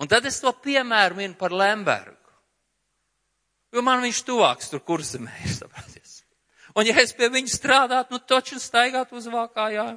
[0.00, 2.16] Un tad es to piemēru minu par Lembergu.
[3.70, 5.99] Jo man viņš tuvāks tur kurzemē ir, sapraties.
[6.78, 9.88] Un ja es pie viņa strādātu, nu taču staigātu uz vākājā.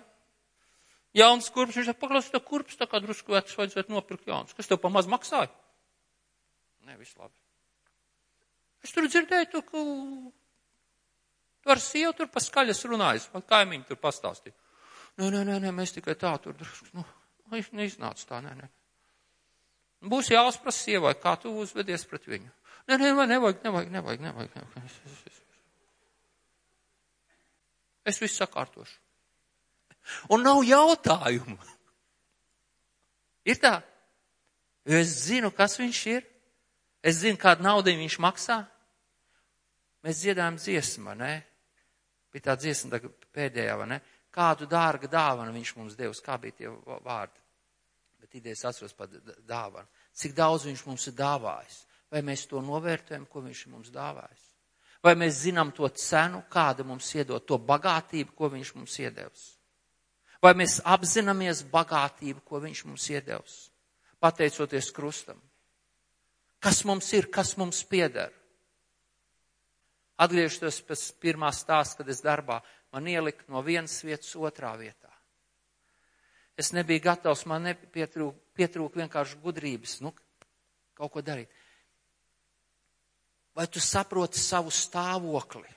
[1.14, 4.56] Jauns kurps, viņš saka, paklaus, tā kurps tā kā drusku vecs, vajadzētu nopirkt jauns.
[4.58, 5.52] Kas tev pamaz maksāja?
[6.88, 7.36] Nē, viss labi.
[8.84, 9.84] Es tur dzirdēju, tu, ka
[11.64, 14.58] tu ar sievu tur pa skaļas runājas, man kaimiņi tur pastāstīja.
[15.22, 17.06] Nē, nē, nē, nē, mēs tikai tā tur drusku, nu,
[17.78, 18.72] neiznāca tā, nē, nē.
[20.10, 22.50] Būs jāuzprasa sievai, kā tu uzvedies pret viņu.
[22.90, 24.58] Nē, nē, nevajag, nevajag, nevajag, nevajag.
[24.58, 25.43] nevajag.
[28.04, 29.00] Es, visu sakārtošu.
[30.36, 31.58] Un nav jautājumu.
[33.48, 33.78] Ir tā.
[34.88, 36.26] Jo es zinu, kas viņš ir.
[37.04, 38.62] Es zinu, kādu naudu viņš maksā.
[40.04, 41.34] Mēs dziedājam dziesmu, ne?
[42.32, 43.00] Bija tā dziesma
[43.36, 44.00] pēdējā, vai ne?
[44.34, 46.72] Kādu dārga dāvanu viņš mums devis, kā bija tie
[47.06, 47.40] vārdi.
[48.20, 49.12] Bet idejas atceros par
[49.48, 49.88] dāvanu.
[50.16, 51.84] Cik daudz viņš mums ir dāvājis.
[52.12, 54.53] Vai mēs to novērtējam, ko viņš mums dāvājis?
[55.04, 59.48] Vai mēs zinām to cenu, kāda mums iedod, to bagātību, ko viņš mums iedevis?
[60.44, 63.58] Vai mēs apzināmies bagātību, ko viņš mums iedevis,
[64.24, 65.40] pateicoties krustam?
[66.64, 68.32] Kas mums ir, kas mums pieder?
[70.24, 72.62] Atgriežos pēc pirmā stāsta, kad es darbā
[72.94, 75.10] man ielikt no vienas vietas otrā vietā.
[76.56, 80.14] Es nebiju gatavs, man nepietrūk, pietrūk vienkārši gudrības, nu,
[80.94, 81.50] kaut ko darīt.
[83.54, 85.70] Vai tu saproti savu stāvokli?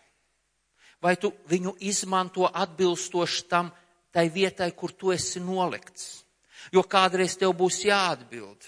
[1.02, 3.68] Vai tu viņu izmanto atbilstoši tam,
[4.10, 6.24] tai vietai, kur tu esi nolikts?
[6.72, 8.64] Jo kādreiz tev būs jāatbild.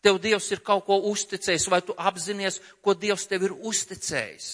[0.00, 4.48] Tev Dievs ir kaut ko uzticējis, vai tu apzinies, ko Dievs tev ir uzticējis?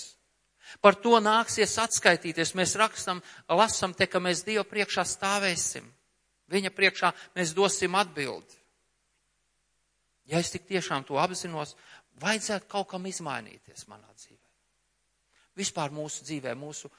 [0.80, 2.54] Par to nāksies atskaitīties.
[2.58, 5.86] Mēs rakstam, lasam te, ka mēs Dievu priekšā stāvēsim.
[6.50, 8.58] Viņa priekšā mēs dosim atbildi.
[10.28, 11.74] Ja es tik tiešām to apzinos,
[12.22, 14.40] vajadzētu kaut kam izmainīties manā dzīvē.
[15.58, 16.90] Vispār mūsu dzīvē, mūsu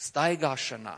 [0.00, 0.94] staigāšanā,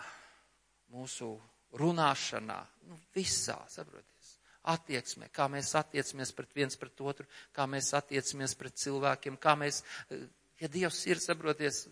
[0.95, 1.33] mūsu
[1.77, 2.59] runāšanā,
[2.91, 4.37] nu, visā, saproties,
[4.73, 9.83] attieksmē, kā mēs attiecamies pret viens pret otru, kā mēs attiecamies pret cilvēkiem, kā mēs,
[10.63, 11.85] ja Dievs ir, saproties,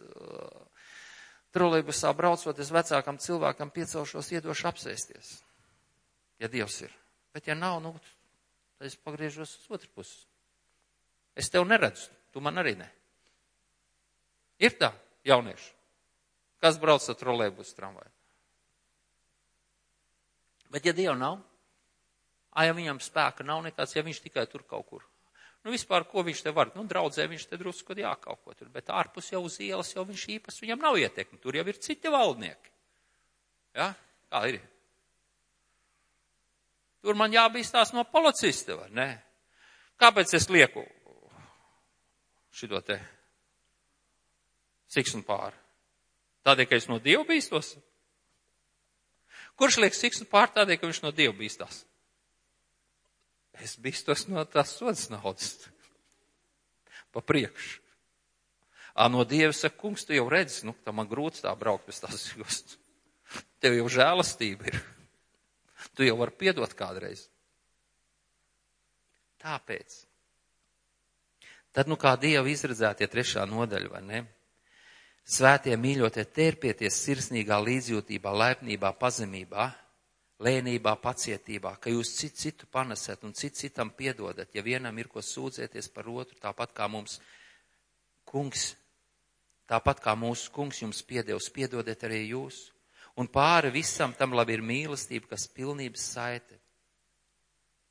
[1.55, 5.35] trolejbusā braucoties vecākam cilvēkam piecelšos, iedošu apsēsties,
[6.43, 6.95] ja Dievs ir.
[7.35, 7.95] Bet ja nav, nu,
[8.79, 10.23] tad es pagriežos uz otru pusi.
[11.35, 12.89] Es tev neredzu, tu man arī ne.
[14.63, 14.93] Ir tā,
[15.27, 15.73] jaunieši.
[16.63, 18.13] Kas brauc ar trolēbus tramvaju?
[20.75, 21.41] Bet ja Dieva nav,
[22.55, 25.03] a, ja viņam spēka nav nekāds, ja viņš tikai tur kaut kur.
[25.65, 26.71] Nu, vispār, ko viņš te var?
[26.77, 30.05] Nu, draudzē viņš te drusku jā, kaut ko tur, bet ārpus jau uz ielas jau
[30.05, 31.41] viņš īpaši, viņam nav ietekmi.
[31.41, 32.73] Tur jau ir citi valdnieki.
[33.79, 33.95] Ja?
[34.29, 34.59] Kā ir?
[37.05, 39.09] Tur man jābīstās no policista, vai ne?
[40.01, 40.85] Kāpēc es lieku
[42.55, 42.99] šito te
[44.95, 45.59] siksnu pāri?
[46.45, 47.75] Tādēļ, ka es no Dieva bīstos?
[49.59, 51.85] Kurš liek siksnu pāri tādēļ, ka viņš no Dieva bīstās?
[53.63, 55.55] Es bīstos no tās sodas naudas.
[57.15, 57.81] Pa priekšu.
[58.95, 62.03] Ā, no Dieva saka, kungs, tu jau redzi, nu, tā man grūts tā braukt pēc
[62.05, 62.79] tās jostas.
[63.63, 64.81] Tev jau žēlastība ir.
[65.95, 67.25] Tu jau vari piedot kādreiz.
[69.43, 69.97] Tāpēc
[71.75, 74.19] Tad, nu, kā Dieva izredzētie trešā nodaļa, vai ne?
[75.25, 79.71] Svētie mīļotie, tērpieties sirsnīgā līdzjūtībā, laipnībā, pazemībā,
[80.45, 85.23] lēnībā, pacietībā, ka jūs citu citu panesat un citu citam piedodat, ja vienam ir ko
[85.25, 87.19] sūdzēties par otru, tāpat kā mums
[88.29, 88.75] kungs,
[89.71, 92.69] tāpat kā mūsu kungs jums piedevs, piedodiet arī jūs.
[93.17, 96.59] Un pāri visam tam labi ir mīlestība, kas pilnības saite.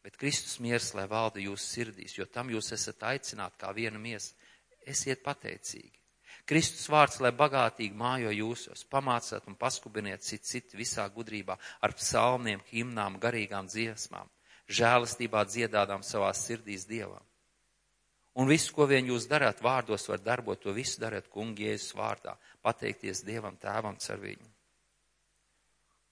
[0.04, 4.36] Bet Kristus miers, lai valda jūsu sirdīs, jo tam jūs esat aicināti kā viena miesa.
[4.84, 6.04] Esiet pateicīgi.
[6.50, 12.60] Kristus vārds, lai bagātīgi mājo jūsos, pamācāt un paskubiniet citu citu visā gudrībā ar psalmiem,
[12.68, 14.28] himnām, garīgām dziesmām,
[14.68, 17.24] žēlastībā dziedādām savās sirdīs Dievam.
[18.36, 22.36] Un visu, ko vien jūs darāt vārdos, var darbot, to visu darāt kungi Jēzus vārdā,
[22.66, 24.50] pateikties Dievam tēvam cer viņu.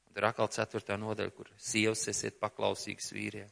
[0.07, 3.49] Un tur atkal ceturtā nodaļa, kur sievas esiet paklausīgas vīriem.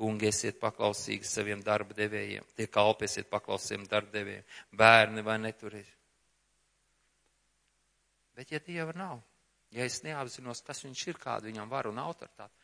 [0.00, 4.46] Kungi, esiet paklausīgi saviem darba devējiem, tie kalpi esiet paklausīgiem darba devējiem,
[4.80, 5.90] bērni vai neturiet.
[8.32, 9.20] Bet ja Dieva nav,
[9.76, 12.56] ja es neapzinos, kas viņš ir, kāda viņam var un autoritāte,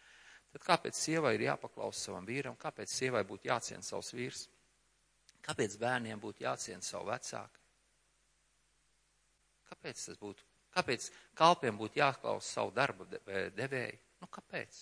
[0.55, 4.47] tad kāpēc sievai ir jāpaklausa savam vīram, kāpēc sievai būtu jāciena savs vīrs,
[5.45, 7.61] kāpēc bērniem būtu jāciena savu vecāku?
[9.68, 10.49] Kāpēc tas būtu?
[10.72, 14.01] Kāpēc kalpiem būtu jāklausa savu darbu devēju?
[14.22, 14.80] Nu, kāpēc?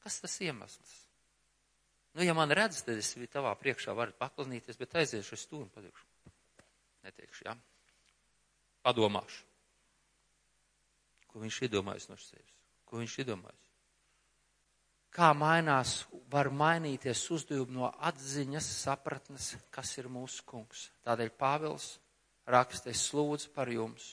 [0.00, 1.03] Kas tas iemesls?
[2.14, 5.72] Nu, ja man redz, tad es tavā priekšā varu paklanīties, bet aiziešu uz stūri un
[5.74, 6.04] pateikšu.
[7.04, 7.54] Neteikšu, jā.
[7.54, 7.90] Ja?
[8.86, 9.42] Padomāšu.
[11.32, 12.54] Ko viņš iedomājas no sevis?
[12.86, 13.60] Ko viņš iedomājas?
[15.14, 15.96] Kā mainās,
[16.30, 20.88] var mainīties uzdevumi no atziņas, sapratnes, kas ir mūsu kungs.
[21.06, 21.96] Tādēļ Pāvils
[22.50, 24.08] raksta, es lūdzu par jums,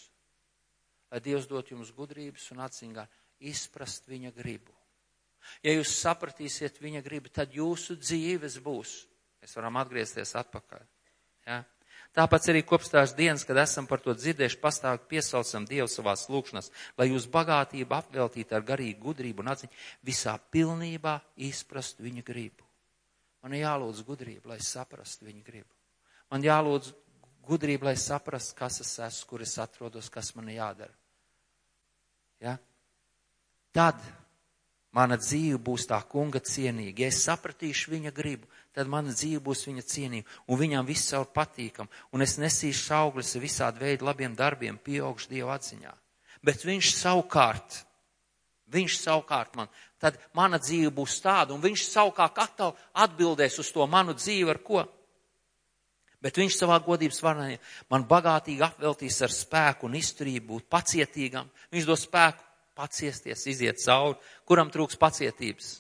[1.14, 3.06] lai Dievs dot jums gudrības un atziņā
[3.52, 4.81] izprast viņa gribu
[5.66, 8.96] Ja jūs sapratīsiet viņa gribu, tad jūsu dzīves būs.
[9.42, 10.84] Mēs varam atgriezties atpakaļ.
[11.50, 11.62] Ja?
[12.12, 16.68] Tāpēc arī kopstās dienas, kad esam par to dzirdējuši, pastāvīgi piesaucam Dievu savās lūkšanās,
[17.00, 21.16] lai jūs bagātību apveltītu ar garīgu gudrību un atziņu, visā pilnībā
[21.48, 22.68] izprast viņa gribu.
[23.42, 25.72] Man jālūdz gudrība, lai saprastu viņa gribu.
[26.32, 26.92] Man jālūdz
[27.48, 30.94] gudrība, lai saprastu, kas es esmu, kur es atrodos, kas man jādara.
[32.44, 32.58] Ja?
[33.72, 34.04] Tad
[34.92, 37.06] Mana dzīve būs tā kunga cienīga.
[37.06, 40.28] Ja es sapratīšu viņa gribu, tad mana dzīve būs viņa cienīga.
[40.52, 41.88] Un viņam viss caur patīkam.
[42.12, 45.96] Un es nesīšu augļus visādi veidu labiem darbiem, pieaugšu Dieva atziņā.
[46.44, 47.80] Bet viņš savukārt,
[48.74, 49.72] viņš savukārt man,
[50.02, 54.60] tad mana dzīve būs tāda, un viņš savukārt atkal atbildēs uz to manu dzīvi ar
[54.66, 54.84] ko?
[56.22, 57.56] Bet viņš savā godības varnē
[57.90, 61.48] man bagātīgi apveltīs ar spēku un izturību, būt pacietīgam.
[61.74, 64.20] Viņš dos spēku paciesties, iziet cauri.
[64.48, 65.78] Kuram trūks pacietības?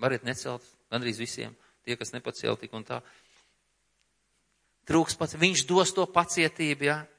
[0.00, 1.54] Variet necelt gandrīz visiem,
[1.84, 3.00] tie, kas nepacēl tik un tā.
[4.88, 6.98] Trūks pats, viņš dos to pacietību, jā.
[7.02, 7.16] Ja?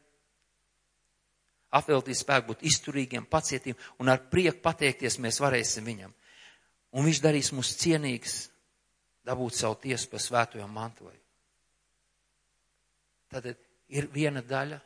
[1.72, 6.12] Apveltīs spēku būt izturīgiem, pacietiem un ar prieku pateikties mēs varēsim viņam.
[6.92, 8.42] Un viņš darīs mūs cienīgs
[9.24, 11.16] dabūt savu tiesu par svētojam mantojumu.
[13.32, 13.48] Tad
[13.88, 14.82] ir viena daļa,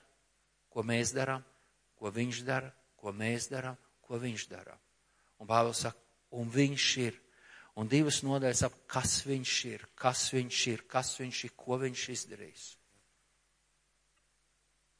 [0.70, 1.42] ko mēs darām,
[1.98, 2.70] ko viņš dara,
[3.06, 4.74] ko mēs darām, ko viņš dara.
[5.38, 6.02] Un Pāvils saka,
[6.34, 7.22] un viņš ir.
[7.76, 12.06] Un divas nodaļas ap, kas viņš ir, kas viņš ir, kas viņš ir, ko viņš
[12.14, 12.66] izdarīs.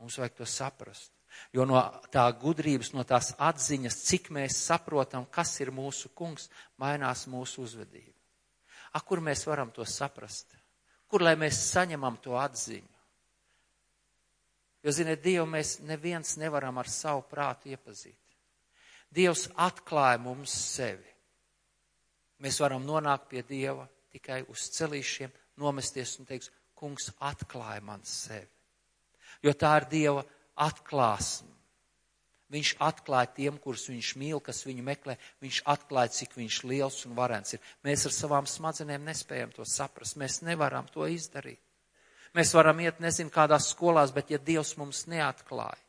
[0.04, 1.14] Mums vajag to saprast.
[1.56, 1.80] Jo no
[2.14, 6.50] tā gudrības, no tās atziņas, cik mēs saprotam, kas ir mūsu kungs,
[6.80, 8.14] mainās mūsu uzvedība.
[8.96, 10.54] A, kur mēs varam to saprast?
[11.08, 12.95] Kur lai mēs saņemam to atziņu?
[14.86, 18.20] Jo, ziniet, Dievu mēs neviens nevaram ar savu prātu iepazīt.
[19.10, 21.10] Dievs atklāja mums sevi.
[22.46, 28.52] Mēs varam nonākt pie Dieva tikai uz celīšiem, nomesties un teikt, kungs atklāja man sevi.
[29.42, 30.26] Jo tā ir Dieva
[30.68, 31.50] atklāsme.
[32.54, 35.16] Viņš atklāja tiem, kurus viņš mīl, kas viņu meklē.
[35.42, 37.64] Viņš atklāja, cik viņš liels un varens ir.
[37.84, 40.20] Mēs ar savām smadzenēm nespējam to saprast.
[40.22, 41.65] Mēs nevaram to izdarīt.
[42.36, 45.80] Mēs varam iet nezinu kādās skolās, bet ja Dievs mums neatklāja,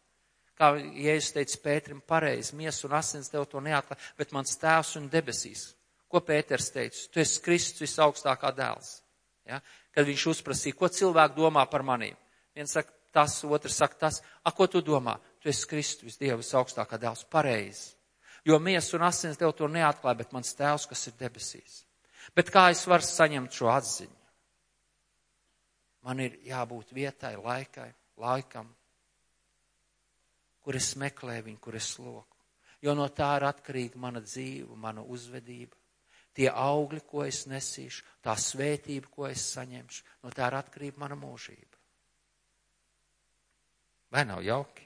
[0.56, 5.08] kā Jēzus teica Pēterim pareizi, mies un asins tev to neatklāja, bet mans tēvs un
[5.10, 5.72] debesīs.
[6.06, 7.00] Ko Pēters teica?
[7.10, 9.00] Tu esi Kristus visaugstākā dēls.
[9.48, 9.58] Ja?
[9.94, 12.14] Kad viņš uzprasīja, ko cilvēki domā par manīm.
[12.54, 14.20] Viens saka tas, otrs saka tas.
[14.46, 15.16] A, ko tu domā?
[15.42, 17.26] Tu esi Kristus, Dieva visaugstākā dēls.
[17.32, 17.96] Pareizi.
[18.46, 21.82] Jo mies un asins tev to neatklāja, bet mans tēvs, kas ir debesīs.
[22.38, 24.14] Bet kā es varu saņemt šo atziņu?
[26.06, 27.88] Man ir jābūt vietai, laikai,
[28.22, 28.68] laikam,
[30.62, 32.36] kur es meklēju viņu, kur es loku.
[32.82, 35.74] Jo no tā ir atkarīga mana dzīve, mana uzvedība.
[36.36, 41.16] Tie augļi, ko es nesīšu, tā svētība, ko es saņemšu, no tā ir atkarīga mana
[41.18, 41.80] mūžība.
[44.12, 44.84] Vai nav jauki?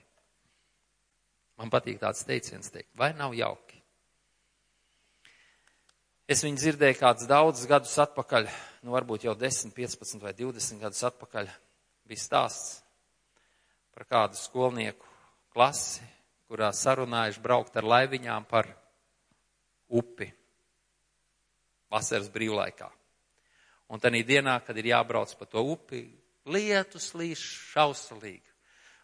[1.61, 3.70] Man patīk tāds teiciens teikt, vai nav jauki?
[6.31, 8.45] Es viņu dzirdēju kādus daudzus gadus atpakaļ,
[8.87, 11.49] nu varbūt jau 10, 15 vai 20 gadus atpakaļ,
[12.07, 12.77] bija stāsts
[13.91, 15.09] par kādu skolnieku
[15.51, 16.07] klasi,
[16.47, 18.71] kurā sarunājuši braukt ar laiviņām par
[19.91, 20.31] upi
[21.91, 22.87] vasaras brīvlaikā.
[23.91, 26.05] Un tādā dienā, kad ir jābrauc pa to upi,
[26.47, 28.47] lietus līš šausalīgi.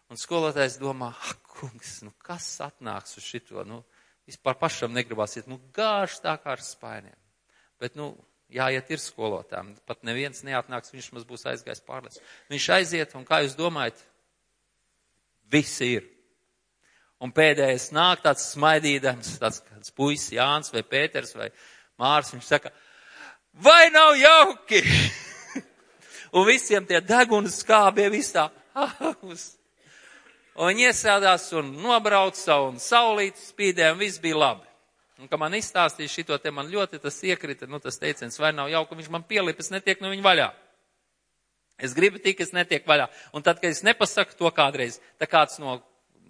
[0.07, 3.83] Un skolotājs domā, ak, kungs, nu kas atnāks uz šito, nu,
[4.27, 7.15] Vispār pašam negribās iet, nu gāž tā kā ar spainiem.
[7.79, 8.11] Bet, nu,
[8.51, 9.73] jāiet ir skolotām.
[9.87, 12.19] Pat neviens neatnāks, viņš mums būs aizgājis pārlies.
[12.51, 13.99] Viņš aiziet, un kā jūs domājat,
[15.51, 16.07] visi ir.
[17.23, 21.47] Un pēdējais nāk tāds smaidīdams, tāds kāds puisis Jānis vai Pēters vai
[21.97, 22.71] Mārs, viņš saka,
[23.65, 24.83] vai nav jauki?
[26.37, 28.49] un visiem tie degunas skābie visā.
[30.57, 34.65] Un viņi iesēdās un nobrauca un saulīt spīdē un viss bija labi.
[35.17, 38.69] Un, kad man izstāstīja šito te, man ļoti tas iekrita, nu, tas teiciens, vai nav
[38.69, 40.47] jauka, viņš man pielip, es netiek no viņa vaļā.
[41.81, 43.05] Es gribu tik, es netiek vaļā.
[43.37, 45.79] Un tad, kad es nepasaku to kādreiz, tā kāds no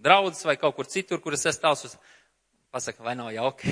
[0.03, 1.95] draudzes vai kaut kur citur, kur es esmu tāls,
[2.71, 3.71] pasaka, vai nav jauki.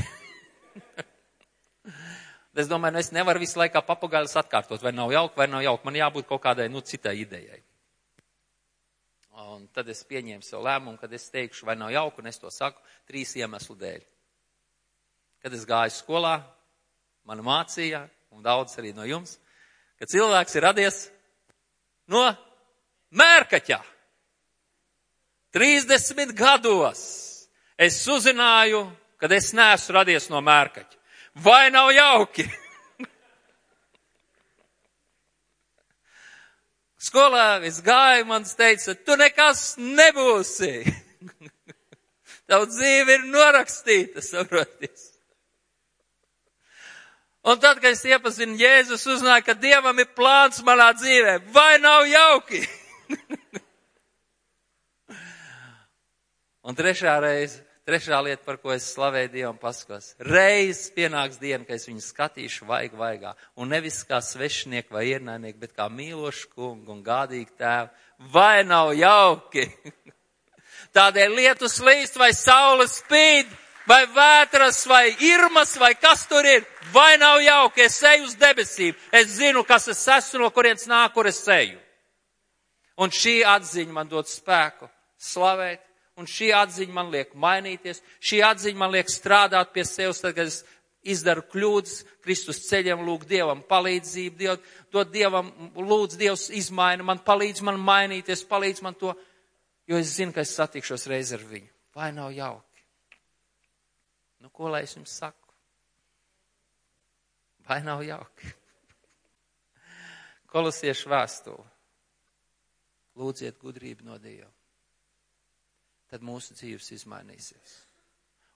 [2.64, 5.88] es domāju, nu, es nevaru visu laikā papagaļus atkārtot, vai nav jauki, vai nav jauki.
[5.88, 7.60] Man jābūt kaut kādai, nu, citai idejai.
[9.36, 12.52] Un tad es pieņēmu savu lēmumu, kad es teikšu, vai nav jauki, un es to
[12.54, 12.80] saku
[13.10, 14.04] trīs iemeslu dēļ.
[15.44, 16.38] Kad es gāju skolā,
[17.28, 19.36] man mācīja, un daudz arī no jums,
[20.00, 21.02] ka cilvēks ir radies
[22.08, 22.24] no
[23.12, 23.82] mērkaķa.
[25.56, 27.04] 30 gados
[27.76, 28.86] es uzzināju,
[29.20, 31.02] kad es neesmu radies no mērkaķa.
[31.44, 32.48] Vai nav jauki?
[37.06, 40.86] Skolā es gāju, man teica, tu nekas nebūsi.
[42.50, 45.12] Tavu dzīve ir norakstīta, saproties.
[47.46, 51.34] Un tad, kad es iepazinu Jēzus, uzzināju, ka Dievam ir plāns manā dzīvē.
[51.54, 52.62] Vai nav jauki?
[56.66, 60.14] Un trešā reize, trešā lieta, par ko es slavēju Dievam paskos.
[60.20, 63.36] Reiz pienāks diena, kad es viņu skatīšu vaig vaigā.
[63.56, 67.94] Un nevis kā svešnieku vai iernaidnieku, bet kā mīlošu kungu un gādīgu tēvu.
[68.34, 69.68] Vai nav jauki?
[70.98, 73.54] Tādēļ lietus līst vai saule spīd.
[73.88, 78.96] vai vētras, vai irmas, vai kas tur ir, vai nav jauki, es eju uz debesīm,
[79.14, 81.78] es zinu, kas es esmu, no kurienes nāk, kur es eju.
[82.98, 84.90] Un šī atziņa man dod spēku
[85.22, 85.85] slavēt,
[86.20, 90.48] un šī atziņa man liek mainīties, šī atziņa man liek strādāt pie sevis, tad, kad
[90.48, 90.64] es
[91.06, 94.58] izdaru kļūdas, Kristus ceļiem lūg Dievam palīdzību, Diev,
[94.94, 99.14] dod Dievam, lūdz Dievs izmaina man, palīdz man mainīties, palīdz man to,
[99.86, 101.70] jo es zinu, ka es satikšos reiz ar viņu.
[101.96, 102.84] Vai nav jauki?
[104.42, 105.54] Nu, ko lai es jums saku?
[107.70, 108.52] Vai nav jauki?
[110.54, 111.72] Kolosiešu vēstuli.
[113.16, 114.55] Lūdziet gudrību no Dieva.
[116.12, 117.76] Tad mūsu dzīves izmainīsies.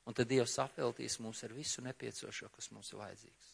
[0.10, 3.50] Un tad Dievs apveltīs mūs ar visu nepieciešamo, kas mums ir vajadzīgs.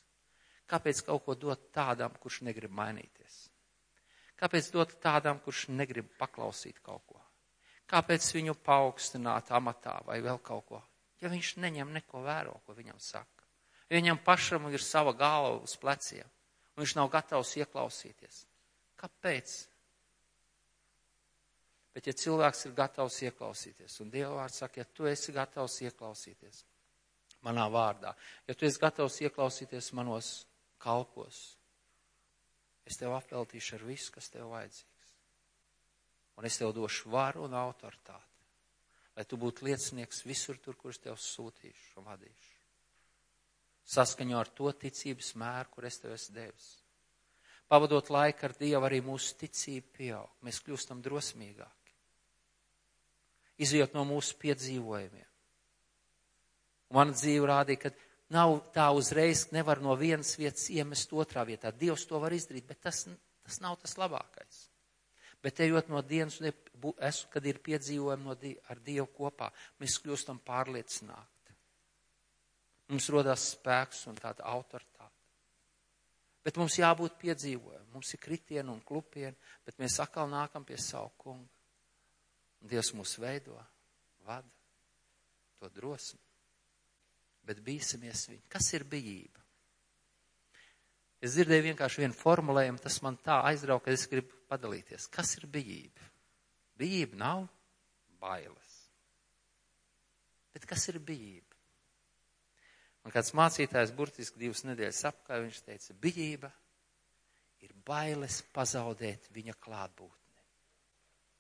[0.71, 3.35] Kāpēc kaut ko dot tādam, kurš negrib mainīties?
[4.39, 7.21] Kāpēc dot tādam, kurš negrib paklausīt kaut ko?
[7.91, 10.81] Kāpēc viņu paaugstināt amatā vai vēl kaut ko?
[11.21, 13.45] Ja viņš neņem neko vēro, ko viņam saka.
[13.89, 16.25] Ja viņam pašam ir sava galva uz pleciem,
[16.73, 18.41] un viņš nav gatavs ieklausīties.
[18.99, 19.53] Kāpēc?
[21.95, 26.57] Bet ja cilvēks ir gatavs ieklausīties, un Dieva vārds saka, ja tu esi gatavs ieklausīties
[27.47, 28.11] manā vārdā,
[28.49, 30.31] ja tu esi gatavs ieklausīties manos
[30.83, 31.39] kalpos,
[32.83, 35.13] es tev apveltīšu ar visu, kas tev vajadzīgs.
[36.35, 38.43] Un es tev došu varu un autoritāti,
[39.15, 42.51] lai tu būtu liecinieks visur tur, kur es tev sūtīšu un vadīšu.
[43.95, 46.67] Saskaņo ar to ticības mēru, kur es tev esmu devis.
[47.71, 50.37] Pavadot laiku ar Dievu, arī mūsu ticība pieaug.
[50.43, 51.84] Mēs kļūstam drosmīgāki
[53.61, 55.27] izjūt no mūsu piedzīvojumiem.
[56.95, 57.91] Mana dzīve rādīja, ka
[58.35, 61.71] nav tā uzreiz, nevar no vienas vietas iemest otrā vietā.
[61.71, 63.05] Dievs to var izdarīt, bet tas,
[63.45, 64.65] tas nav tas labākais.
[65.43, 69.51] Bet ejot no dienas, esmu, kad ir piedzīvojumi no die, ar Dievu kopā,
[69.81, 71.53] mēs kļūstam pārliecināti.
[72.89, 75.13] Mums rodas spēks un tāda autoritāte.
[76.45, 77.91] Bet mums jābūt piedzīvojumam.
[77.95, 81.54] Mums ir kritieni un klupieni, bet mēs atkal nākam pie savu kungu.
[82.65, 83.57] Dievs mūs veido,
[84.25, 84.49] vada
[85.59, 86.21] to drosmi,
[87.45, 88.45] bet bīsimies viņu.
[88.51, 89.41] Kas ir bijība?
[91.23, 95.07] Es dzirdēju vienkārši vienu formulējumu, tas man tā aizrauga, ka es gribu padalīties.
[95.13, 96.09] Kas ir bijība?
[96.77, 97.45] Bijība nav
[98.21, 98.73] bailes.
[100.53, 101.55] Bet kas ir bijība?
[103.05, 106.49] Un kāds mācītājs burtiski divas nedēļas apkārt, viņš teica, bijība
[107.65, 110.45] ir bailes pazaudēt viņa klātbūtni.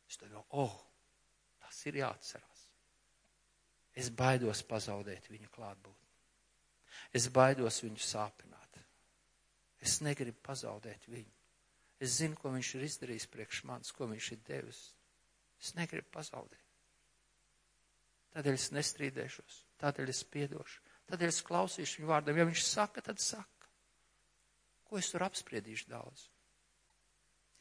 [0.09, 0.75] Es domāju, oh,
[1.89, 2.65] ir jāatcerās.
[3.95, 6.11] Es baidos pazaudēt viņa klātbūtni.
[7.15, 8.65] Es baidos viņu sāpināt.
[9.85, 11.31] Es negribu pazaudēt viņu.
[12.01, 14.79] Es zinu, ko viņš ir izdarījis priekš manis, ko viņš ir devis.
[15.61, 16.63] Es negribu pazaudēt.
[18.35, 20.81] Tādēļ es nestrīdēšos, tādēļ es piedošu,
[21.11, 22.41] tādēļ es klausīšu viņu vārdam.
[22.41, 23.69] Ja viņš saka, tad saka.
[24.89, 26.27] Ko es tur apspriedīšu daudz?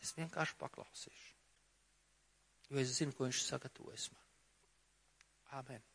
[0.02, 1.33] Es vienkārši paklausīšu
[2.70, 4.22] jo es zinu, ko viņš sagatavojas man.
[5.60, 5.93] Āmen.